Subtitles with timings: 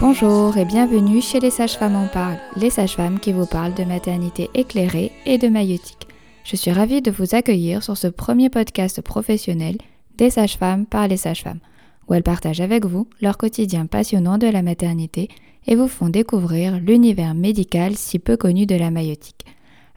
[0.00, 4.48] Bonjour et bienvenue chez Les Sages-Femmes en parlent, les sages-femmes qui vous parlent de maternité
[4.54, 6.08] éclairée et de maïeutique.
[6.44, 9.76] Je suis ravie de vous accueillir sur ce premier podcast professionnel
[10.16, 11.60] des sages-femmes par les sages-femmes,
[12.08, 15.28] où elles partagent avec vous leur quotidien passionnant de la maternité
[15.66, 19.44] et vous font découvrir l'univers médical si peu connu de la maïeutique.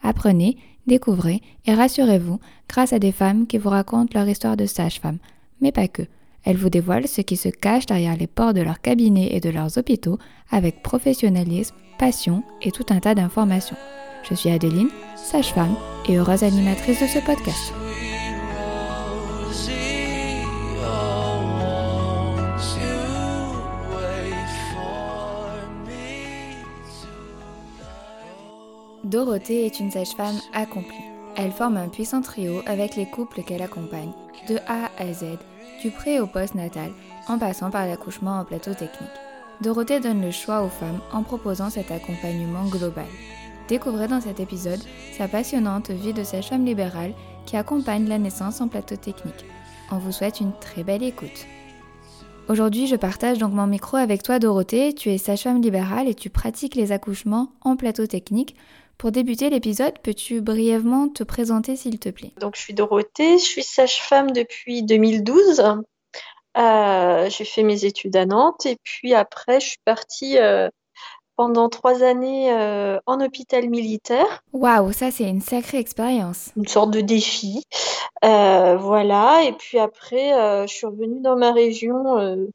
[0.04, 0.57] Apprenez,
[0.88, 5.18] découvrez et rassurez-vous grâce à des femmes qui vous racontent leur histoire de sage-femme,
[5.61, 6.04] mais pas que.
[6.43, 9.50] Elles vous dévoilent ce qui se cache derrière les portes de leurs cabinets et de
[9.50, 10.18] leurs hôpitaux
[10.50, 13.78] avec professionnalisme, passion et tout un tas d'informations.
[14.28, 15.75] Je suis Adeline, sage-femme
[16.07, 17.73] et heureuse animatrice de ce podcast.
[29.04, 30.96] Dorothée est une sage-femme accomplie.
[31.36, 34.11] Elle forme un puissant trio avec les couples qu'elle accompagne,
[34.47, 35.39] de A à Z,
[35.81, 36.92] du pré au post-natal,
[37.28, 39.09] en passant par l'accouchement en plateau technique.
[39.59, 43.08] Dorothée donne le choix aux femmes en proposant cet accompagnement global.
[43.67, 44.81] Découvrez dans cet épisode
[45.17, 47.14] sa passionnante vie de sage-femme libérale
[47.48, 49.45] qui accompagne la naissance en plateau technique.
[49.92, 51.48] On vous souhaite une très belle écoute.
[52.50, 54.94] Aujourd'hui, je partage donc mon micro avec toi, Dorothée.
[54.94, 58.56] Tu es sage-femme libérale et tu pratiques les accouchements en plateau technique.
[59.02, 62.34] Pour débuter l'épisode, peux-tu brièvement te présenter, s'il te plaît?
[62.40, 65.64] Donc, je suis Dorothée, je suis sage-femme depuis 2012.
[66.56, 70.70] Euh, j'ai fait mes études à Nantes et puis après, je suis partie euh,
[71.36, 76.52] pendant trois années euh, en hôpital militaire, Waouh, ça c'est une sacrée expérience.
[76.56, 77.64] une sorte de défi.
[78.22, 82.48] Voilà, et puis après, je suis revenue dans ma région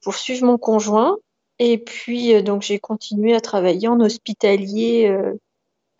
[0.00, 1.18] pour suivre mon conjoint.
[1.60, 5.08] Et puis, donc, j'ai continué à travailler en hospitalier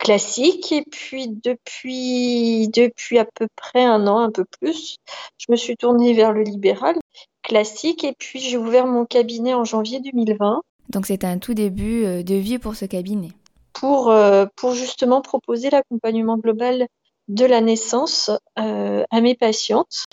[0.03, 0.71] classique.
[0.71, 4.97] Et puis, depuis, depuis à peu près un an, un peu plus,
[5.39, 6.95] je me suis tournée vers le libéral
[7.41, 8.03] classique.
[8.03, 12.21] Et puis, j'ai ouvert mon cabinet en janvier 2020 Donc c'est un tout début euh,
[12.23, 13.29] de vie pour ce cabinet.
[13.73, 16.87] pour, euh, pour justement proposer l'accompagnement global
[17.27, 18.29] de la naissance
[18.59, 20.05] euh, à mes patientes.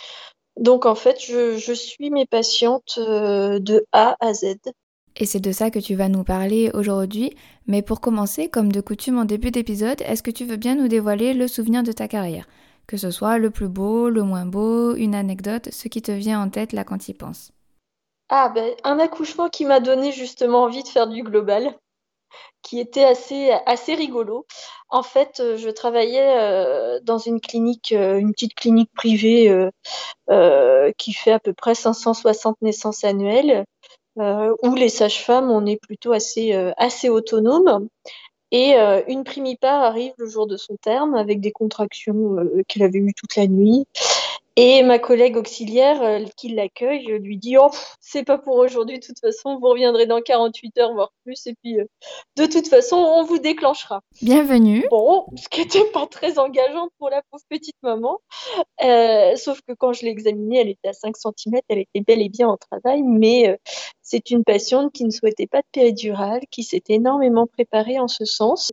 [0.57, 4.57] Donc, en fait, je, je suis mes patientes euh, de A à Z.
[5.21, 7.37] Et c'est de ça que tu vas nous parler aujourd'hui.
[7.67, 10.89] Mais pour commencer, comme de coutume en début d'épisode, est-ce que tu veux bien nous
[10.89, 12.49] dévoiler le souvenir de ta carrière?
[12.87, 16.41] Que ce soit le plus beau, le moins beau, une anecdote, ce qui te vient
[16.43, 17.53] en tête là quand tu y penses.
[18.31, 21.77] Ah, ben, un accouchement qui m'a donné justement envie de faire du global,
[22.63, 24.47] qui était assez, rigolo.
[24.89, 29.69] En fait, euh, je travaillais euh, dans une clinique, euh, une petite clinique privée
[30.97, 33.65] qui fait à peu près 560 naissances annuelles,
[34.17, 37.89] où les sages-femmes, on est plutôt assez, euh, assez autonomes.
[38.53, 42.83] Et euh, une primipare arrive le jour de son terme avec des contractions euh, qu'elle
[42.83, 43.87] avait eues toute la nuit.
[44.57, 47.71] Et ma collègue auxiliaire euh, qui l'accueille euh, lui dit Oh,
[48.01, 51.55] c'est pas pour aujourd'hui, de toute façon, vous reviendrez dans 48 heures, voire plus, et
[51.63, 51.85] puis euh,
[52.37, 54.03] de toute façon, on vous déclenchera.
[54.21, 58.19] Bienvenue Bon, ce qui n'était pas très engageant pour la pauvre petite maman.
[58.83, 62.21] Euh, sauf que quand je l'ai examinée, elle était à 5 cm, elle était bel
[62.21, 63.57] et bien en travail, mais euh,
[64.03, 68.25] c'est une patiente qui ne souhaitait pas de péridurale, qui s'était énormément préparée en ce
[68.25, 68.71] sens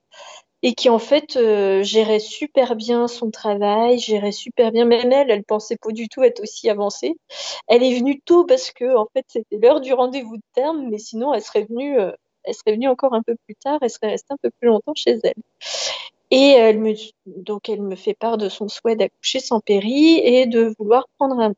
[0.63, 5.29] et qui en fait euh, gérait super bien son travail, gérait super bien, même elle,
[5.31, 7.15] elle pensait pas du tout être aussi avancée.
[7.67, 10.97] Elle est venue tôt parce que en fait c'était l'heure du rendez-vous de terme, mais
[10.97, 12.11] sinon elle serait venue, euh,
[12.43, 14.95] elle serait venue encore un peu plus tard, elle serait restée un peu plus longtemps
[14.95, 15.33] chez elle.
[16.31, 16.93] Et elle me,
[17.25, 21.39] donc elle me fait part de son souhait d'accoucher sans péri et de vouloir prendre
[21.39, 21.53] un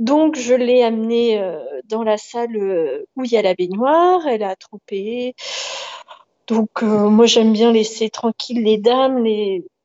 [0.00, 2.56] donc, je l'ai amenée euh, dans la salle
[3.16, 4.26] où il y a la baignoire.
[4.26, 5.34] Elle a trempé.
[6.46, 9.24] Donc, euh, moi, j'aime bien laisser tranquilles les dames,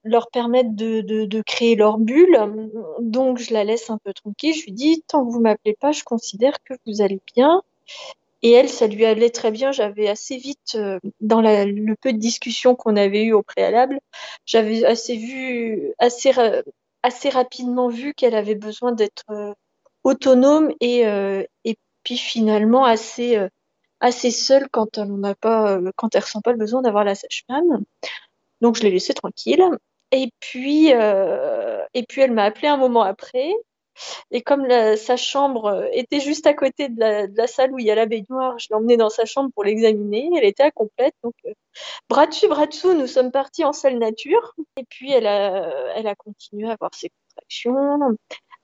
[0.04, 2.38] leur permettre de, créer leur bulle.
[3.00, 4.54] Donc, je la laisse un peu tranquille.
[4.54, 7.62] Je lui dis, tant que vous m'appelez pas, je considère que vous allez bien.
[8.42, 9.72] Et elle, ça lui allait très bien.
[9.72, 14.00] J'avais assez vite, euh, dans le peu de discussion qu'on avait eu au préalable,
[14.46, 16.32] j'avais assez vu, assez,
[17.04, 19.54] assez rapidement vu qu'elle avait besoin d'être euh,
[20.04, 21.06] autonome et,
[22.04, 23.38] puis finalement assez,
[24.00, 27.16] assez seule quand elle n'a pas, euh, quand elle ressent pas le besoin d'avoir la
[27.16, 27.84] sage-femme.
[28.62, 29.64] Donc je l'ai laissée tranquille.
[30.12, 33.54] Et puis, euh, et puis elle m'a appelé un moment après.
[34.32, 34.68] Et comme
[34.98, 37.00] sa chambre euh, était juste à côté de
[37.36, 39.64] la, salle où il y a la baignoire, je l'ai emmenée dans sa chambre pour
[39.64, 40.30] l'examiner.
[40.38, 41.14] Elle était incomplète.
[41.24, 41.54] Donc, euh,
[42.10, 44.56] bras dessus, bras dessous, nous sommes partis en salle nature.
[44.78, 48.16] Et puis, elle a, elle a continué à avoir ses contractions.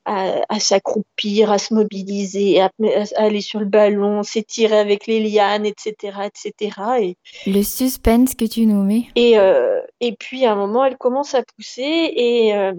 [0.05, 2.71] À, à s'accroupir, à se mobiliser, à,
[3.15, 6.81] à aller sur le ballon, s'étirer avec les lianes, etc., etc.
[7.01, 7.17] Et,
[7.47, 9.07] Le suspense que tu nous mets.
[9.15, 12.73] et, euh, et puis à un moment, elle commence à pousser et, euh,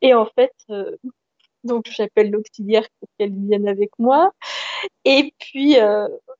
[0.00, 0.96] et en fait, euh,
[1.64, 4.32] donc j'appelle l'auxiliaire pour qu'elle vienne avec moi.
[5.04, 5.76] Et puis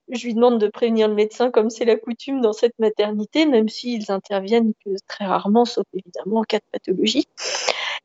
[0.08, 3.68] je lui demande de prévenir le médecin comme c'est la coutume dans cette maternité, même
[3.68, 7.26] s'ils interviennent que très rarement, sauf évidemment en cas de pathologie.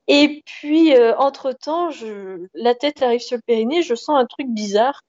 [0.07, 2.47] Et puis euh, entre-temps, je...
[2.53, 5.01] la tête arrive sur le périnée, je sens un truc bizarre.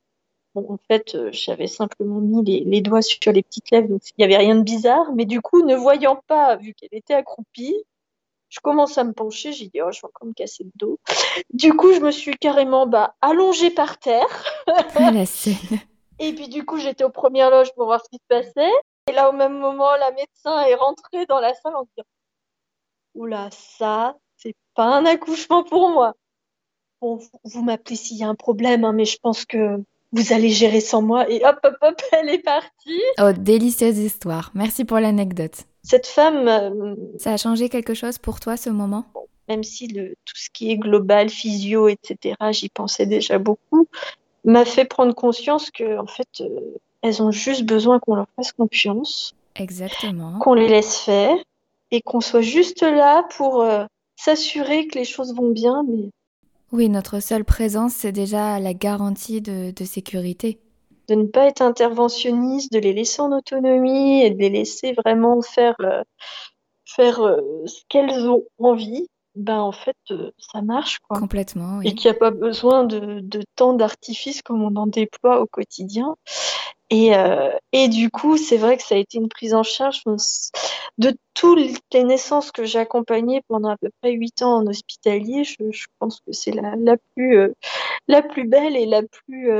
[0.54, 4.02] Bon, en fait, euh, j'avais simplement mis les, les doigts sur les petites lèvres, donc
[4.06, 5.12] il n'y avait rien de bizarre.
[5.14, 7.74] Mais du coup, ne voyant pas, vu qu'elle était accroupie,
[8.52, 9.52] je commence à me pencher.
[9.52, 10.98] J'ai dit, oh, je vais encore me casser le dos.
[11.54, 14.44] Du coup, je me suis carrément bah, allongée par terre.
[14.94, 15.80] Ah, la scène.
[16.18, 18.72] Et puis, du coup, j'étais aux premières loges pour voir ce qui se passait.
[19.08, 22.06] Et là, au même moment, la médecin est rentrée dans la salle en disant,
[23.14, 26.14] oula, ça, c'est pas un accouchement pour moi.
[27.00, 29.78] Bon, vous, vous m'appelez s'il y a un problème, hein, mais je pense que
[30.12, 31.28] vous allez gérer sans moi.
[31.30, 33.00] Et hop, hop, hop, elle est partie.
[33.20, 34.50] Oh, délicieuse histoire.
[34.54, 35.64] Merci pour l'anecdote.
[35.82, 39.04] Cette femme, euh, Ça a changé quelque chose pour toi ce moment?
[39.48, 43.88] même si le, tout ce qui est global, physio, etc., j'y pensais déjà beaucoup,
[44.44, 46.48] m'a fait prendre conscience que, en fait, euh,
[47.02, 50.38] elles ont juste besoin qu'on leur fasse confiance, Exactement.
[50.38, 51.36] qu'on les laisse faire
[51.90, 53.84] et qu'on soit juste là pour euh,
[54.24, 56.10] s'assurer que les choses vont bien, mais
[56.72, 60.58] Oui, notre seule présence, c'est déjà la garantie de, de sécurité.
[61.08, 65.40] de ne pas être interventionniste, de les laisser en autonomie et de les laisser vraiment
[65.42, 66.02] faire, euh,
[66.86, 71.18] faire euh, ce qu'elles ont envie, ben en fait, euh, ça marche, quoi.
[71.18, 71.94] Complètement, et oui.
[71.94, 76.16] qu'il n'y a pas besoin de, de tant d'artifices comme on en déploie au quotidien.
[76.90, 80.02] Et, euh, et du coup, c'est vrai que ça a été une prise en charge
[80.98, 81.58] de toutes
[81.94, 85.44] les naissances que j'ai accompagnées pendant à peu près huit ans en hospitalier.
[85.44, 87.54] Je, je pense que c'est la, la plus euh,
[88.08, 89.50] la plus belle et la plus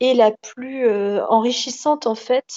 [0.00, 0.88] et la plus
[1.28, 2.56] enrichissante en fait.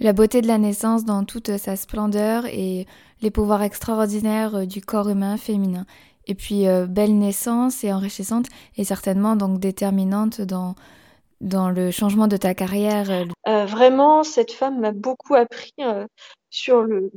[0.00, 2.86] La beauté de la naissance dans toute sa splendeur et
[3.20, 5.86] les pouvoirs extraordinaires euh, du corps humain féminin.
[6.26, 10.74] Et puis, euh, belle naissance et enrichissante et certainement donc déterminante dans,
[11.40, 13.10] dans le changement de ta carrière.
[13.48, 15.74] euh, vraiment, cette femme m'a beaucoup appris
[16.50, 17.10] sur le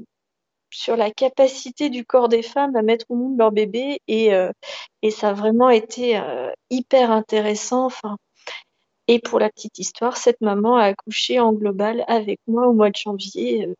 [0.74, 4.30] sur la capacité du corps des femmes à mettre au monde leur bébé et,
[5.02, 6.18] et ça a vraiment été
[6.70, 7.88] hyper intéressant.
[7.88, 8.16] Enfin,
[9.08, 12.90] et pour la petite histoire, cette maman a accouché en global avec moi au mois
[12.90, 13.68] de janvier.
[13.68, 13.74] Euh,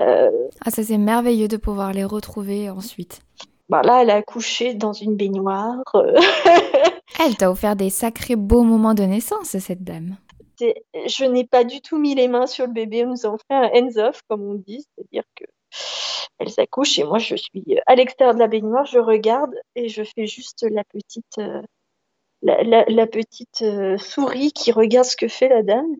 [0.00, 3.20] euh, Ah, ça c'est merveilleux de pouvoir les retrouver ensuite.
[3.68, 5.82] bah là, elle a accouché dans une baignoire.
[5.94, 6.14] euh,
[7.24, 10.16] Elle t'a offert des sacrés beaux moments de naissance, cette dame.
[10.60, 13.04] je n'ai pas du tout mis les mains sur le bébé.
[13.04, 15.44] Nous avons fait un hands-off, comme on dit, c'est-à-dire que
[16.38, 20.02] elles accouchent et moi je suis à l'extérieur de la baignoire, je regarde et je
[20.02, 21.62] fais juste la petite, euh,
[22.46, 25.96] la, petite euh, souris qui regarde ce que fait la dame.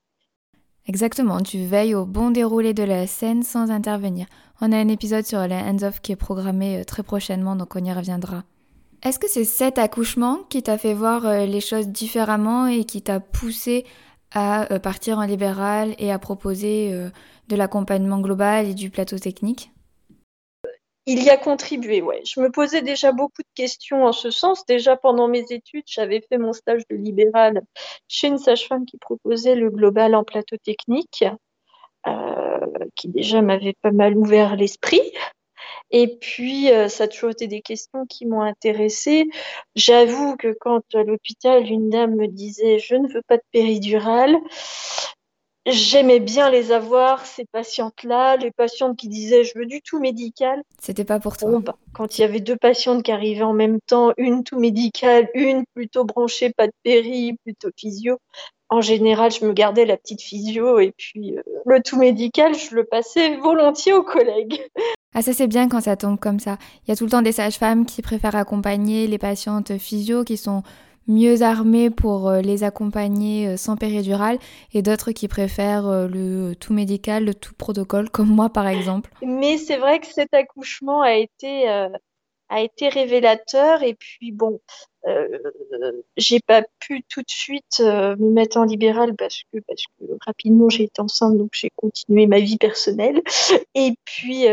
[0.87, 4.27] Exactement, tu veilles au bon déroulé de la scène sans intervenir.
[4.61, 7.85] On a un épisode sur les hands-off qui est programmé euh, très prochainement, donc on
[7.85, 8.45] y reviendra.
[9.03, 13.03] Est-ce que c'est cet accouchement qui t'a fait voir euh, les choses différemment et qui
[13.03, 13.85] t'a poussé
[14.33, 16.93] à partir en libéral et à proposer
[17.49, 19.71] de l'accompagnement global et du plateau technique?
[21.07, 22.21] Il y a contribué, ouais.
[22.25, 24.67] Je me posais déjà beaucoup de questions en ce sens.
[24.67, 27.63] Déjà pendant mes études, j'avais fait mon stage de libéral
[28.09, 31.25] chez une sage-femme qui proposait le global en plateau technique,
[32.09, 32.59] euh,
[32.97, 35.13] qui déjà m'avait pas mal ouvert l'esprit.
[35.93, 39.27] Et puis, euh, ça a toujours été des questions qui m'ont intéressée.
[39.77, 44.37] J'avoue que quand à l'hôpital, une dame me disait je ne veux pas de péridurale,
[45.67, 50.63] j'aimais bien les avoir, ces patientes-là, les patientes qui disaient je veux du tout médical.
[50.81, 51.51] C'était pas pour toi.
[51.51, 54.59] Bon, bah, quand il y avait deux patientes qui arrivaient en même temps, une tout
[54.59, 58.19] médicale, une plutôt branchée, pas de péri, plutôt physio,
[58.69, 62.75] en général, je me gardais la petite physio et puis euh, le tout médical, je
[62.75, 64.61] le passais volontiers aux collègues.
[65.19, 66.59] Ah ça c'est bien quand ça tombe comme ça.
[66.85, 70.37] Il y a tout le temps des sages-femmes qui préfèrent accompagner les patientes physio qui
[70.37, 70.63] sont
[71.09, 74.39] mieux armées pour euh, les accompagner euh, sans péridurale
[74.73, 79.11] et d'autres qui préfèrent euh, le tout médical, le tout protocole comme moi par exemple.
[79.23, 81.69] Mais c'est vrai que cet accouchement a été,
[82.89, 84.61] révélateur et puis bon,
[85.07, 85.39] euh,
[86.17, 89.59] j'ai pas pu tout de suite me mettre en libéral parce que,
[90.25, 93.23] rapidement j'ai été enceinte donc j'ai continué ma vie personnelle
[93.75, 94.47] et puis,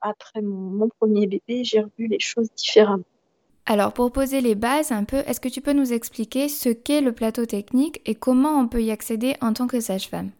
[0.00, 3.04] après mon, mon premier bébé j'ai revu les choses différemment.
[3.70, 7.02] Alors pour poser les bases un peu, est-ce que tu peux nous expliquer ce qu'est
[7.02, 10.30] le plateau technique et comment on peut y accéder en tant que sage-femme?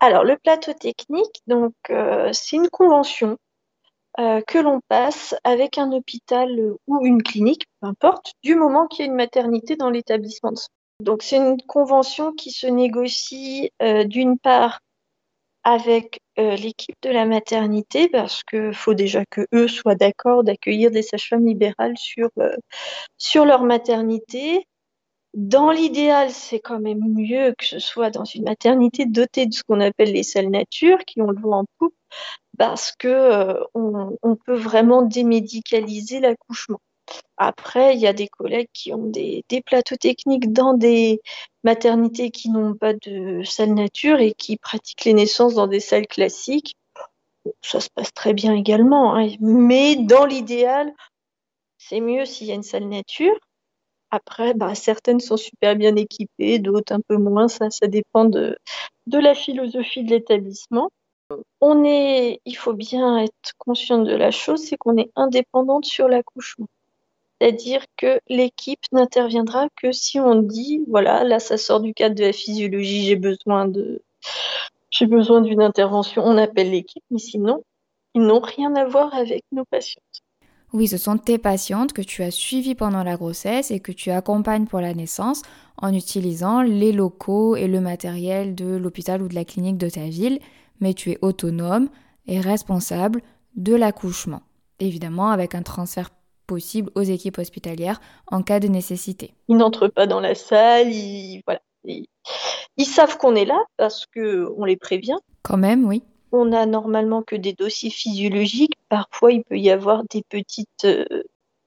[0.00, 3.36] Alors le plateau technique donc euh, c'est une convention
[4.18, 6.48] euh, que l'on passe avec un hôpital
[6.86, 10.56] ou une clinique, peu importe, du moment qu'il y a une maternité dans l'établissement de
[10.56, 10.68] soins.
[11.00, 14.80] Donc c'est une convention qui se négocie euh, d'une part
[15.64, 20.90] avec euh, l'équipe de la maternité parce que faut déjà que eux soient d'accord d'accueillir
[20.90, 22.56] des sages-femmes libérales sur euh,
[23.18, 24.66] sur leur maternité.
[25.34, 29.62] Dans l'idéal, c'est quand même mieux que ce soit dans une maternité dotée de ce
[29.62, 31.94] qu'on appelle les salles nature, qui ont le vent en poupe,
[32.58, 36.80] parce que euh, on, on peut vraiment démédicaliser l'accouchement.
[37.36, 41.20] Après, il y a des collègues qui ont des, plateaux techniques dans des
[41.64, 46.06] maternités qui n'ont pas de salle nature et qui pratiquent les naissances dans des salles
[46.06, 46.74] classiques.
[47.60, 49.28] Ça se passe très bien également, hein.
[49.40, 50.92] mais dans l'idéal,
[51.78, 53.36] c'est mieux s'il y a une salle nature.
[54.12, 57.48] Après, bah, certaines sont super bien équipées, d'autres un peu moins.
[57.48, 58.56] Ça, ça dépend de,
[59.06, 60.90] de la philosophie de l'établissement.
[61.60, 66.08] On est, il faut bien être conscient de la chose, c'est qu'on est indépendante sur
[66.08, 66.68] l'accouchement.
[67.42, 72.22] C'est-à-dire que l'équipe n'interviendra que si on dit, voilà, là, ça sort du cadre de
[72.22, 74.00] la physiologie, j'ai besoin de,
[74.90, 77.64] j'ai besoin d'une intervention, on appelle l'équipe, mais sinon,
[78.14, 80.22] ils n'ont rien à voir avec nos patientes.
[80.72, 84.12] Oui, ce sont tes patientes que tu as suivies pendant la grossesse et que tu
[84.12, 85.42] accompagnes pour la naissance
[85.78, 90.04] en utilisant les locaux et le matériel de l'hôpital ou de la clinique de ta
[90.04, 90.38] ville,
[90.78, 91.88] mais tu es autonome
[92.28, 93.20] et responsable
[93.56, 94.42] de l'accouchement.
[94.78, 96.10] Évidemment, avec un transfert
[96.52, 99.32] possible aux équipes hospitalières en cas de nécessité.
[99.48, 101.60] Ils n'entrent pas dans la salle, ils, voilà.
[101.84, 102.06] Ils,
[102.76, 105.16] ils savent qu'on est là parce que on les prévient.
[105.42, 106.02] Quand même, oui.
[106.30, 108.76] On a normalement que des dossiers physiologiques.
[108.88, 111.04] Parfois, il peut y avoir des petites, euh,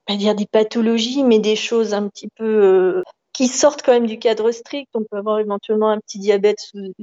[0.06, 4.08] pas dire des pathologies, mais des choses un petit peu euh, qui sortent quand même
[4.08, 4.90] du cadre strict.
[4.94, 6.94] On peut avoir éventuellement un petit diabète sous,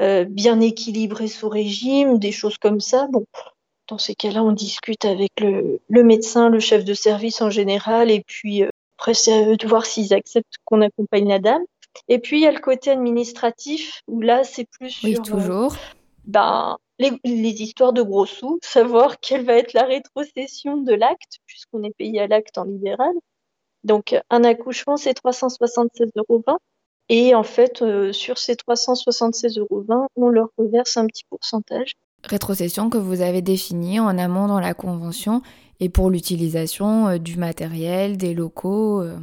[0.00, 3.08] euh, bien équilibré sous régime, des choses comme ça.
[3.10, 3.24] Bon,
[3.88, 8.10] dans ces cas-là, on discute avec le, le, médecin, le chef de service en général,
[8.10, 8.68] et puis euh,
[8.98, 11.62] après, c'est à eux de voir s'ils acceptent qu'on accompagne la dame.
[12.08, 15.72] Et puis, il y a le côté administratif, où là, c'est plus oui, sur toujours.
[15.72, 15.76] Euh,
[16.24, 21.38] ben, les, les, histoires de gros sous, savoir quelle va être la rétrocession de l'acte,
[21.46, 23.14] puisqu'on est payé à l'acte en libéral.
[23.84, 26.44] Donc, un accouchement, c'est 376,20 euros.
[27.08, 29.84] Et en fait, euh, sur ces 376,20 euros,
[30.16, 34.74] on leur reverse un petit pourcentage rétrocession que vous avez définie en amont dans la
[34.74, 35.42] convention
[35.80, 39.16] et pour l'utilisation euh, du matériel, des locaux euh.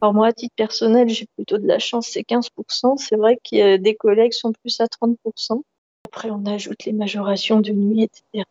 [0.00, 2.98] Alors moi, à titre personnel, j'ai plutôt de la chance, c'est 15%.
[2.98, 5.62] C'est vrai qu'il y a des collègues sont plus à 30%.
[6.06, 8.44] Après, on ajoute les majorations de nuit, etc.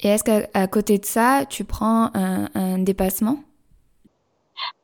[0.00, 3.38] Et est-ce qu'à côté de ça, tu prends un, un dépassement?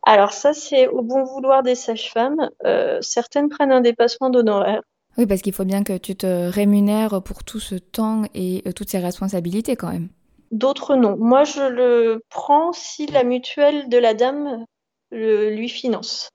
[0.04, 2.48] Alors ça, c'est au bon vouloir des sages-femmes.
[2.64, 4.82] Euh, certaines prennent un dépassement d'honoraires.
[5.18, 8.72] Oui, parce qu'il faut bien que tu te rémunères pour tout ce temps et euh,
[8.72, 10.08] toutes ces responsabilités quand même.
[10.50, 11.16] D'autres non.
[11.16, 14.64] Moi, je le prends si la mutuelle de la dame
[15.10, 16.30] le, lui finance.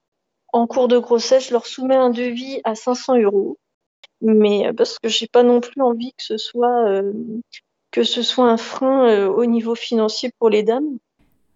[0.53, 3.57] En cours de grossesse, je leur soumets un devis à 500 euros,
[4.19, 7.13] mais parce que j'ai pas non plus envie que ce soit euh,
[7.91, 10.97] que ce soit un frein euh, au niveau financier pour les dames.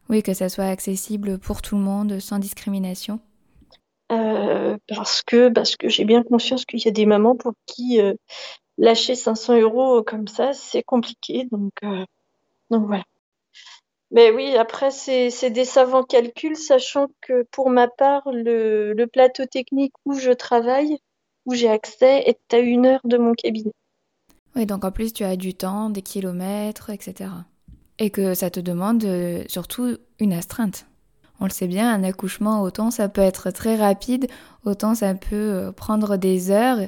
[0.09, 3.19] Oui, que ça soit accessible pour tout le monde, sans discrimination.
[4.11, 7.99] Euh, parce que parce que j'ai bien conscience qu'il y a des mamans pour qui
[7.99, 8.13] euh,
[8.77, 11.47] lâcher 500 euros comme ça c'est compliqué.
[11.51, 12.05] Donc euh,
[12.69, 13.03] donc voilà.
[14.11, 19.93] Mais oui après c'est des savants calculs sachant que pour ma part le plateau technique
[20.05, 20.99] où je travaille
[21.47, 23.73] où j'ai accès est à une heure de mon cabinet.
[24.55, 27.31] Oui donc en plus tu as du temps des kilomètres etc
[27.97, 29.03] et que ça te demande
[29.47, 30.85] surtout une astreinte
[31.39, 34.27] on le sait bien, un accouchement, autant ça peut être très rapide,
[34.65, 36.79] autant ça peut euh, prendre des heures.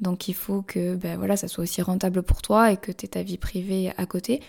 [0.00, 3.06] Donc il faut que ben voilà, ça soit aussi rentable pour toi et que tu
[3.06, 4.40] aies ta vie privée à côté.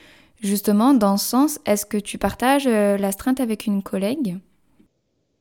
[0.42, 4.38] Justement, dans ce sens, est-ce que tu partages euh, l'astreinte avec une collègue?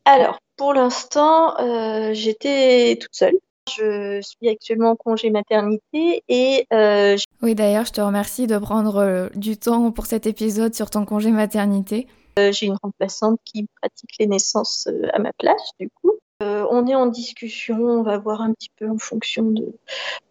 [0.05, 3.35] Alors, pour l'instant, euh, j'étais toute seule.
[3.77, 6.67] Je suis actuellement en congé maternité et...
[6.73, 11.05] Euh, oui, d'ailleurs, je te remercie de prendre du temps pour cet épisode sur ton
[11.05, 12.07] congé maternité.
[12.39, 16.13] Euh, j'ai une remplaçante qui pratique les naissances euh, à ma place, du coup.
[16.43, 19.79] Euh, on est en discussion, on va voir un petit peu en fonction de,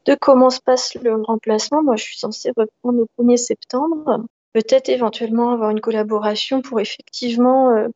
[0.06, 1.84] de comment se passe le remplacement.
[1.84, 7.72] Moi, je suis censée reprendre au 1er septembre peut-être éventuellement avoir une collaboration pour effectivement
[7.76, 7.88] euh,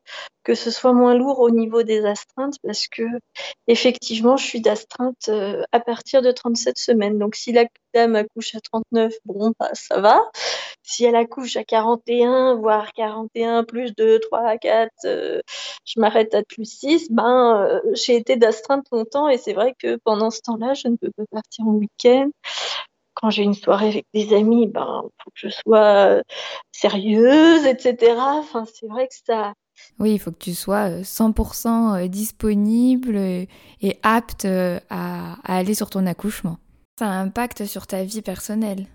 [0.46, 3.04] que ce soit moins lourd au niveau des astreintes parce que
[3.68, 7.18] effectivement je suis d'astreinte euh, à partir de 37 semaines.
[7.18, 10.22] Donc si la dame accouche à 39 bon bah, ça va.
[10.84, 15.42] Si elle accouche à 41 voire 41 plus 2 3 4 euh,
[15.86, 19.28] je m'arrête à plus 6 ben euh, j'ai été d'astreinte longtemps.
[19.30, 22.30] Et c'est vrai que pendant ce temps-là je ne peux pas partir en week-end
[23.16, 26.22] quand j'ai une soirée avec des amis, ben, faut que je sois
[26.72, 28.16] sérieuse, etc.
[28.18, 29.54] Enfin, c'est vrai que ça.
[30.00, 34.46] Oui, il faut que tu sois 100% disponible et apte
[34.90, 36.58] à, aller sur ton accouchement.
[37.00, 38.88] Ça impacte sur ta vie personnelle.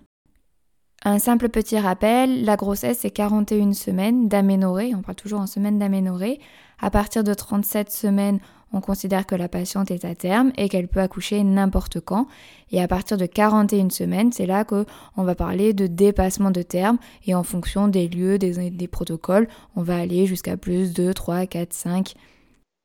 [1.03, 5.79] Un simple petit rappel, la grossesse c'est 41 semaines d'aménorrhée, on parle toujours en semaines
[5.79, 6.39] d'aménorrhée.
[6.79, 8.39] À partir de 37 semaines,
[8.73, 12.27] on considère que la patiente est à terme et qu'elle peut accoucher n'importe quand.
[12.71, 14.85] Et à partir de 41 semaines, c'est là qu'on
[15.17, 19.97] va parler de dépassement de terme et en fonction des lieux, des, protocoles, on va
[19.97, 22.13] aller jusqu'à plus de 3, 4, 5.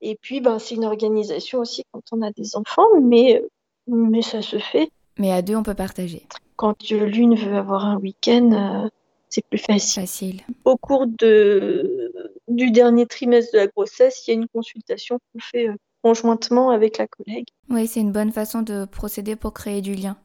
[0.02, 3.42] Et puis, ben, c'est une organisation aussi quand on a des enfants, mais,
[3.86, 4.90] mais ça se fait.
[5.18, 6.26] Mais à deux, on peut partager.
[6.56, 8.88] Quand l'une veut avoir un week-end, euh,
[9.28, 10.02] c'est plus facile.
[10.02, 10.40] facile.
[10.64, 12.12] Au cours de,
[12.48, 16.70] du dernier trimestre de la grossesse, il y a une consultation qu'on fait euh, conjointement
[16.70, 17.46] avec la collègue.
[17.68, 20.16] Oui, c'est une bonne façon de procéder pour créer du lien.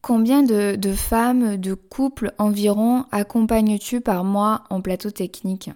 [0.00, 5.70] Combien de, de femmes, de couples environ accompagnes-tu par mois en plateau technique?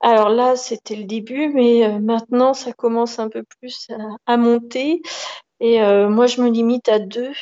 [0.00, 3.88] Alors là, c'était le début, mais euh, maintenant, ça commence un peu plus
[4.26, 5.02] à, monter.
[5.60, 7.32] Et euh, moi, je me limite à deux,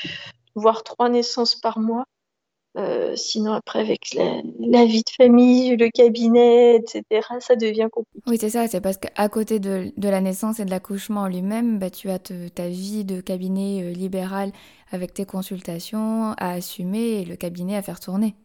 [0.56, 2.04] voire trois naissances par mois.
[2.78, 7.02] Euh, sinon, après, avec la, vie de famille, le cabinet, etc.,
[7.40, 8.23] ça devient compliqué.
[8.28, 8.68] Oui, c'est ça.
[8.68, 12.20] C'est parce qu'à côté de, la naissance et de l'accouchement en lui-même, bah, tu as
[12.20, 14.52] ta vie de cabinet euh, libéral
[14.92, 18.37] avec tes consultations à assumer et le cabinet à faire tourner.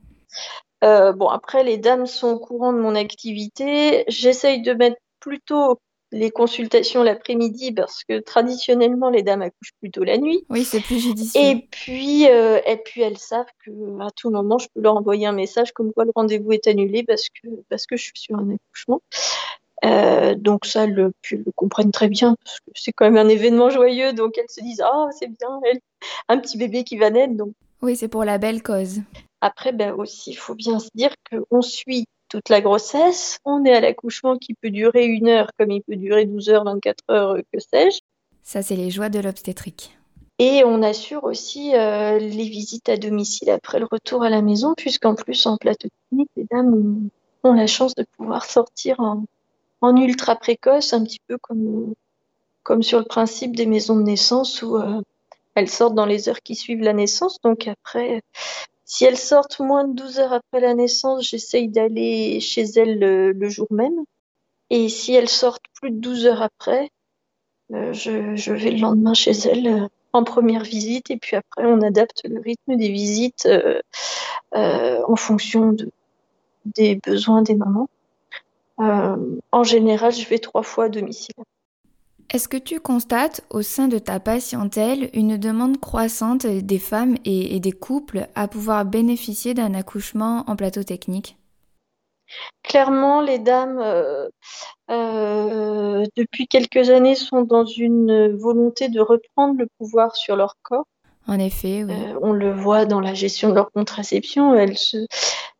[0.83, 4.03] Euh, bon, après, les dames sont au courant de mon activité.
[4.07, 5.79] J'essaye de mettre plutôt
[6.13, 10.45] les consultations l'après-midi parce que traditionnellement les dames accouchent plutôt la nuit.
[10.49, 11.41] Oui, c'est plus judicieux.
[11.41, 15.25] Et puis, euh, et puis elles savent que à tout moment je peux leur envoyer
[15.25, 18.35] un message comme quoi le rendez-vous est annulé parce que parce que je suis sur
[18.37, 19.01] un accouchement.
[19.85, 23.27] Euh, donc ça, elles le, le, comprennent très bien parce que c'est quand même un
[23.27, 25.79] événement joyeux, donc elles se disent ah c'est bien, elle,
[26.29, 27.53] un petit bébé qui va naître, donc.
[27.81, 29.01] Oui, c'est pour la belle cause.
[29.41, 33.39] Après, ben aussi, il faut bien se dire qu'on suit toute la grossesse.
[33.45, 36.63] On est à l'accouchement qui peut durer une heure comme il peut durer 12 heures,
[36.63, 37.99] 24 heures, que sais-je.
[38.41, 39.95] Ça, c'est les joies de l'obstétrique.
[40.39, 44.73] Et on assure aussi euh, les visites à domicile après le retour à la maison,
[44.75, 47.09] puisqu'en plus, en plateau technique, les dames
[47.43, 49.25] ont, la chance de pouvoir sortir en,
[49.95, 51.93] ultra précoce, un petit peu comme,
[52.63, 55.01] comme sur le principe des maisons de naissance où euh,
[55.53, 57.39] elles sortent dans les heures qui suivent la naissance.
[57.41, 58.23] Donc après,
[58.85, 63.49] si elles sortent moins de 12 heures après la naissance, j'essaye d'aller chez elles le,
[63.49, 64.03] jour même.
[64.69, 66.89] Et si elles sortent plus de 12 heures après,
[67.71, 71.11] euh, je, vais le lendemain chez elles euh, en première visite.
[71.11, 75.75] Et puis après, on adapte le rythme des visites euh, en fonction
[76.65, 77.89] des besoins des mamans.
[78.77, 81.35] en général, je vais trois fois à domicile.
[82.31, 87.59] Est-ce que tu constates au sein de ta patientèle une demande croissante des femmes et,
[87.59, 91.37] des couples à pouvoir bénéficier d'un accouchement en plateau technique?
[92.63, 94.27] Clairement, les dames, euh,
[94.89, 100.85] euh, depuis quelques années, sont dans une volonté de reprendre le pouvoir sur leur corps.
[101.27, 101.93] En effet, oui.
[101.93, 104.55] Euh, on le voit dans la gestion de leur contraception.
[104.55, 105.05] Elles se,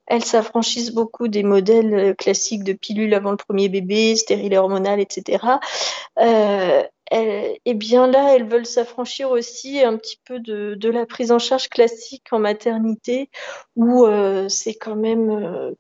[0.08, 5.00] elles s'affranchissent beaucoup des modèles euh, classiques de pilules avant le premier bébé, stériles hormonales,
[5.00, 5.46] etc.
[6.20, 11.38] Euh, et bien là, elles veulent s'affranchir aussi un petit peu de, la prise en
[11.38, 13.30] charge classique en maternité,
[13.76, 15.76] où euh, c'est quand même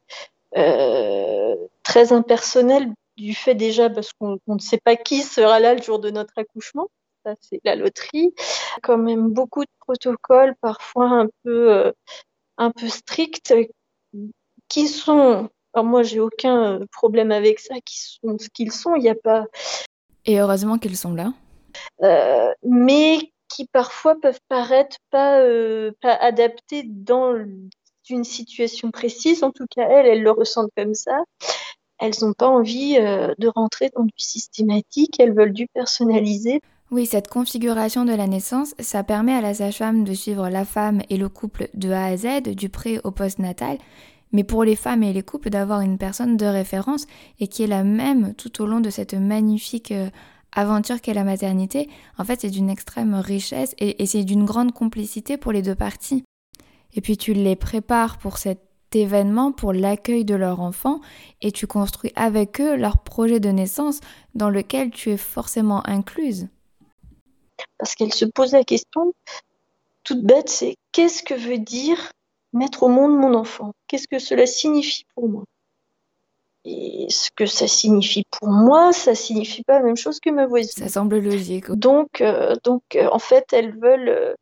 [1.83, 5.97] très impersonnel du fait déjà parce qu'on ne sait pas qui sera là le jour
[5.97, 6.87] de notre accouchement.
[7.25, 8.35] Ça, c'est la loterie.
[8.83, 11.91] Quand même beaucoup de protocoles, parfois un peu,
[12.57, 13.53] un peu stricts,
[14.73, 19.03] qui sont, alors moi j'ai aucun problème avec ça, qui sont ce qu'ils sont, il
[19.03, 19.45] n'y a pas.
[20.25, 21.31] Et heureusement qu'ils sont là.
[22.01, 27.35] Euh, mais qui parfois peuvent paraître pas, euh, pas adaptés dans
[28.09, 29.43] une situation précise.
[29.43, 31.19] En tout cas, elles, elles le ressentent comme ça.
[31.99, 36.61] Elles n'ont pas envie euh, de rentrer dans du systématique, elles veulent du personnalisé.
[36.89, 41.01] Oui, cette configuration de la naissance, ça permet à la sage-femme de suivre la femme
[41.09, 43.77] et le couple de A à Z, du pré au post-natal,
[44.33, 47.05] mais pour les femmes et les couples d'avoir une personne de référence
[47.39, 50.09] et qui est la même tout au long de cette magnifique euh,
[50.51, 55.37] aventure qu'est la maternité, en fait c'est d'une extrême richesse et, c'est d'une grande complicité
[55.37, 56.23] pour les deux parties.
[56.95, 58.59] Et puis tu les prépares pour cet
[58.93, 61.01] événement, pour l'accueil de leur enfant,
[61.41, 63.99] et tu construis avec eux leur projet de naissance
[64.35, 66.49] dans lequel tu es forcément incluse.
[67.79, 69.13] Parce qu'elle se pose la question,
[70.03, 72.11] toute bête, c'est qu'est-ce que veut dire
[72.53, 73.73] mettre au monde mon enfant.
[73.87, 75.43] Qu'est-ce que cela signifie pour moi?
[76.65, 80.45] Et ce que ça signifie pour moi, ça signifie pas la même chose que ma
[80.45, 80.83] voisine.
[80.83, 81.69] Ça semble logique.
[81.71, 84.35] Donc, euh, donc euh, en fait, elles veulent,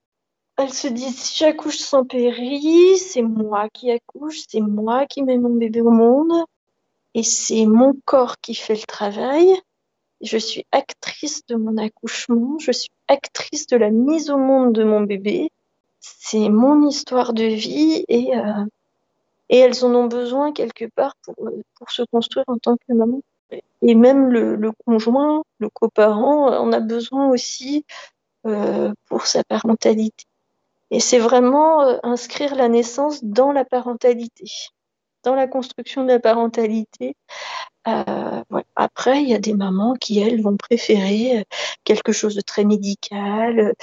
[0.57, 5.39] elles se disent si j'accouche sans péri, c'est moi qui accouche, c'est moi qui mets
[5.39, 6.45] mon bébé au monde,
[7.15, 9.55] et c'est mon corps qui fait le travail.
[10.21, 14.83] Je suis actrice de mon accouchement, je suis actrice de la mise au monde de
[14.83, 15.49] mon bébé.
[16.01, 18.65] C'est mon histoire de vie et, euh,
[19.49, 22.93] et elles en ont besoin quelque part pour, euh, pour se construire en tant que
[22.93, 23.21] maman.
[23.81, 27.85] Et même le, conjoint, le coparent, en a besoin aussi
[28.47, 30.25] euh, pour sa parentalité.
[30.89, 34.45] Et c'est vraiment euh, inscrire la naissance dans la parentalité,
[35.23, 37.15] dans la construction de la parentalité.
[37.87, 38.43] Euh.
[38.75, 41.43] Après, il y a des mamans qui, elles, vont préférer euh,
[41.83, 43.73] quelque chose de très médical euh,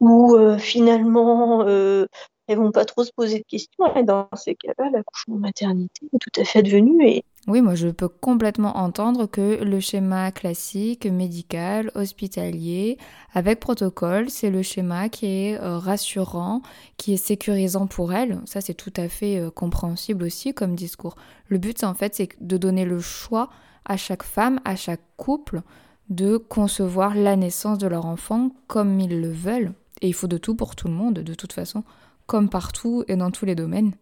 [0.00, 2.06] ou euh, finalement, euh,
[2.46, 3.84] elles vont pas trop se poser de questions.
[4.04, 8.08] Dans ces cas-là, l'accouchement maternité est tout à fait devenu et Oui, moi je peux
[8.08, 12.98] complètement entendre que le schéma classique, médical, hospitalier,
[13.32, 16.62] avec protocole, c'est le schéma qui est euh, rassurant,
[16.96, 18.40] qui est sécurisant pour elle.
[18.44, 21.16] Ça, c'est tout à fait euh, compréhensible aussi comme discours.
[21.48, 23.50] Le but, en fait, c'est de donner le choix
[23.84, 25.62] à chaque femme, à chaque couple,
[26.08, 29.72] de concevoir la naissance de leur enfant comme ils le veulent.
[30.02, 31.84] Et il faut de tout pour tout le monde, de toute façon,
[32.32, 33.92] comme partout et dans tous les domaines.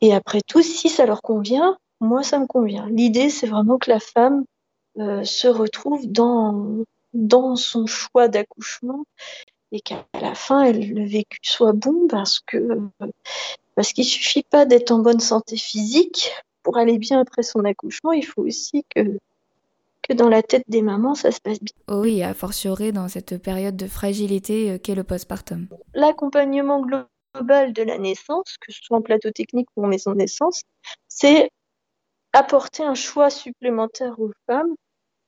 [0.00, 2.88] Et après tout, si ça leur convient, moi, ça me convient.
[2.88, 4.44] L'idée, c'est vraiment que la femme
[4.98, 9.04] euh, se retrouve dans, dans son choix d'accouchement
[9.70, 12.80] et qu'à la fin, elle, le vécu soit bon parce que
[13.76, 16.32] parce qu'il suffit pas d'être en bonne santé physique
[16.64, 18.10] pour aller bien après son accouchement.
[18.10, 19.18] Il faut aussi que
[20.02, 21.74] que dans la tête des mamans, ça se passe bien.
[21.86, 25.68] Oh oui, a fortiori dans cette période de fragilité euh, qu'est le postpartum.
[25.94, 30.16] L'accompagnement global de la naissance, que ce soit en plateau technique ou en maison de
[30.16, 30.62] naissance,
[31.08, 31.50] c'est
[32.32, 34.74] apporter un choix supplémentaire aux femmes.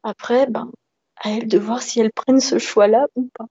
[0.02, 0.70] Après, ben,
[1.16, 3.46] à elles de voir si elles prennent ce choix-là ou pas.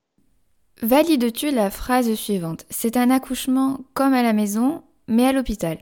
[0.81, 2.65] Valides-tu la phrase suivante?
[2.69, 5.77] C'est un accouchement comme à la maison, mais à l'hôpital.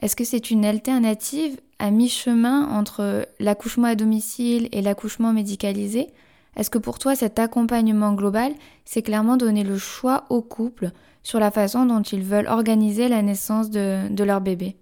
[0.00, 6.08] Est-ce que c'est une alternative à mi-chemin entre l'accouchement à domicile et l'accouchement médicalisé?
[6.56, 8.52] Est-ce que pour toi cet accompagnement global,
[8.84, 10.90] c'est clairement donner le choix aux couples
[11.24, 14.76] sur la façon dont ils veulent organiser la naissance de, de leur bébé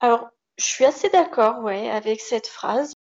[0.00, 2.94] Alors, je suis assez d'accord ouais, avec cette phrase.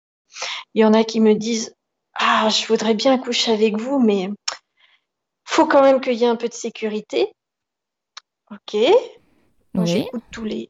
[0.74, 1.74] Il y en a qui me disent
[2.16, 4.30] Ah, je voudrais bien coucher avec vous, mais
[5.46, 7.34] faut quand même qu'il y ait un peu de sécurité.
[8.52, 8.74] Ok.
[9.74, 9.88] Moi, Oui.
[9.88, 10.70] j'écoute tous les,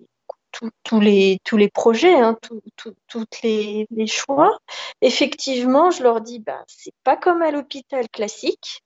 [0.52, 4.58] tous, tous les, tous les projets, hein, tous tous- toutes les, les choix.
[5.02, 8.82] Effectivement, je leur dis bah, c'est pas comme à l'hôpital classique.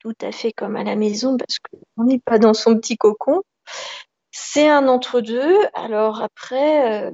[0.00, 3.42] Tout à fait comme à la maison parce qu'on n'est pas dans son petit cocon.
[4.30, 5.56] C'est un entre-deux.
[5.74, 7.10] Alors après, euh,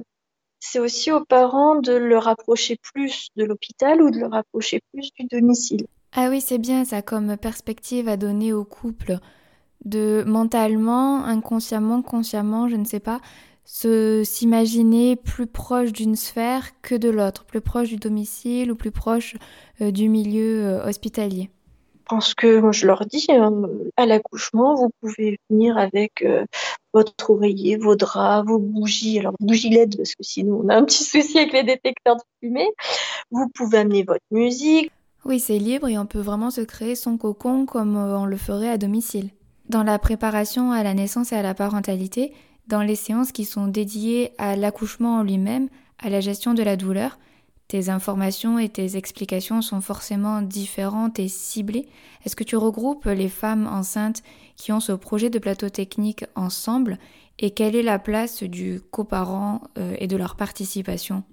[0.59, 5.11] c'est aussi aux parents de le rapprocher plus de l'hôpital ou de le rapprocher plus
[5.19, 5.85] du domicile.
[6.13, 9.17] Ah oui, c'est bien ça comme perspective à donner au couple
[9.85, 13.19] de mentalement, inconsciemment, consciemment, je ne sais pas,
[13.65, 18.91] se s'imaginer plus proche d'une sphère que de l'autre, plus proche du domicile ou plus
[18.91, 19.35] proche
[19.81, 21.51] euh, du milieu euh, hospitalier.
[22.07, 23.51] Pense que moi, je leur dis, hein,
[23.95, 26.45] à l'accouchement, vous pouvez venir avec euh,
[26.93, 29.19] votre oreiller, vos draps, vos bougies.
[29.19, 32.21] Alors, bougies LED, parce que sinon, on a un petit souci avec les détecteurs de
[32.41, 32.69] fumée.
[33.31, 34.91] Vous pouvez amener votre musique.
[35.25, 38.37] Oui, c'est libre et on peut vraiment se créer son cocon comme euh, on le
[38.37, 39.29] ferait à domicile.
[39.67, 42.33] Dans la préparation à la naissance et à la parentalité,
[42.67, 45.67] dans les séances qui sont dédiées à l'accouchement en lui-même,
[45.99, 47.17] à la gestion de la douleur,
[47.67, 51.87] tes informations et tes explications sont forcément différentes et ciblées.
[52.25, 54.23] Est-ce que tu regroupes les femmes enceintes
[54.55, 56.97] qui ont ce projet de plateau technique ensemble
[57.39, 61.23] et quelle est la place du coparent euh, et de leur participation?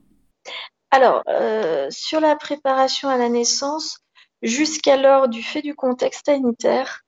[0.90, 4.00] Alors, euh, sur la préparation à la naissance,
[4.42, 7.00] jusqu'alors, du fait du contexte sanitaire,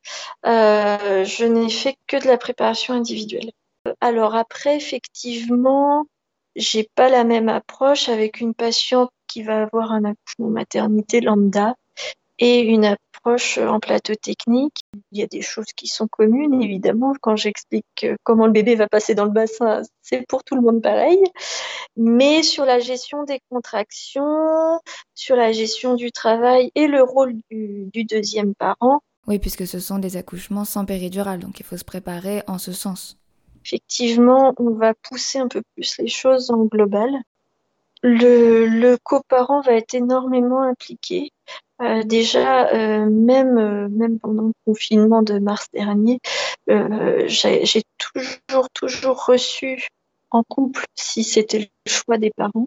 [0.46, 3.50] euh, je n'ai fait que de la préparation individuelle.
[4.00, 6.06] Alors après, effectivement,
[6.56, 11.74] j'ai pas la même approche avec une patiente qui va avoir un accouchement maternité lambda
[12.38, 14.80] et une approche en plateau technique.
[15.10, 17.14] Il y a des choses qui sont communes, évidemment.
[17.22, 20.60] Quand j'explique euh, comment le bébé va passer dans le bassin, c'est pour tout le
[20.60, 21.18] monde pareil.
[21.96, 24.80] Mais sur la gestion des contractions,
[25.14, 29.80] sur la gestion du travail et le rôle du, du deuxième parent, Oui, puisque ce
[29.80, 33.18] sont des accouchements sans péridurale, donc il faut se préparer en ce sens.
[33.64, 37.10] effectivement, on va pousser un peu plus les choses en global.
[38.08, 41.32] Le, coparent va être énormément impliqué.
[41.82, 46.20] Euh, déjà, euh, même, euh, même pendant le confinement de mars dernier,
[46.68, 49.88] j'ai toujours, toujours reçu
[50.30, 52.66] en couple, si c'était le choix des parents,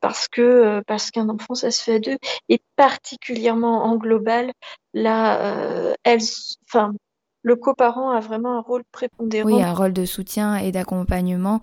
[0.00, 2.18] parce que parce qu'un enfant, ça se fait à deux,
[2.48, 4.52] et particulièrement en global,
[4.92, 6.22] là, elles,
[6.68, 6.92] enfin,
[7.42, 9.48] le coparent a vraiment un rôle prépondérant.
[9.48, 11.60] Oui, un rôle de soutien et d'accompagnement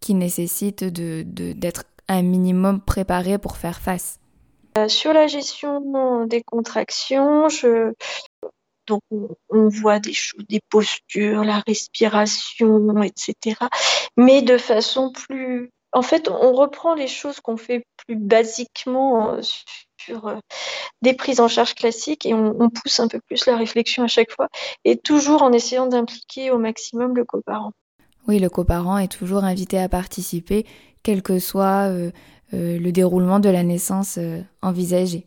[0.00, 4.18] qui nécessite de, d'être un minimum préparé pour faire face.
[4.78, 7.92] Euh, sur la gestion des contractions, je...
[8.86, 9.02] donc
[9.50, 13.56] on, voit des choses, des postures, la respiration, etc.
[14.16, 19.40] Mais de façon plus, en fait, on reprend les choses qu'on fait plus basiquement euh,
[19.98, 20.36] sur euh,
[21.02, 24.32] des prises en charge classiques et on, pousse un peu plus la réflexion à chaque
[24.32, 24.48] fois
[24.84, 27.72] et toujours en essayant d'impliquer au maximum le coparent.
[28.26, 30.64] Oui, le coparent est toujours invité à participer,
[31.02, 32.10] quel que soit euh,
[32.54, 34.18] euh, le déroulement de la naissance
[34.60, 35.26] envisagée.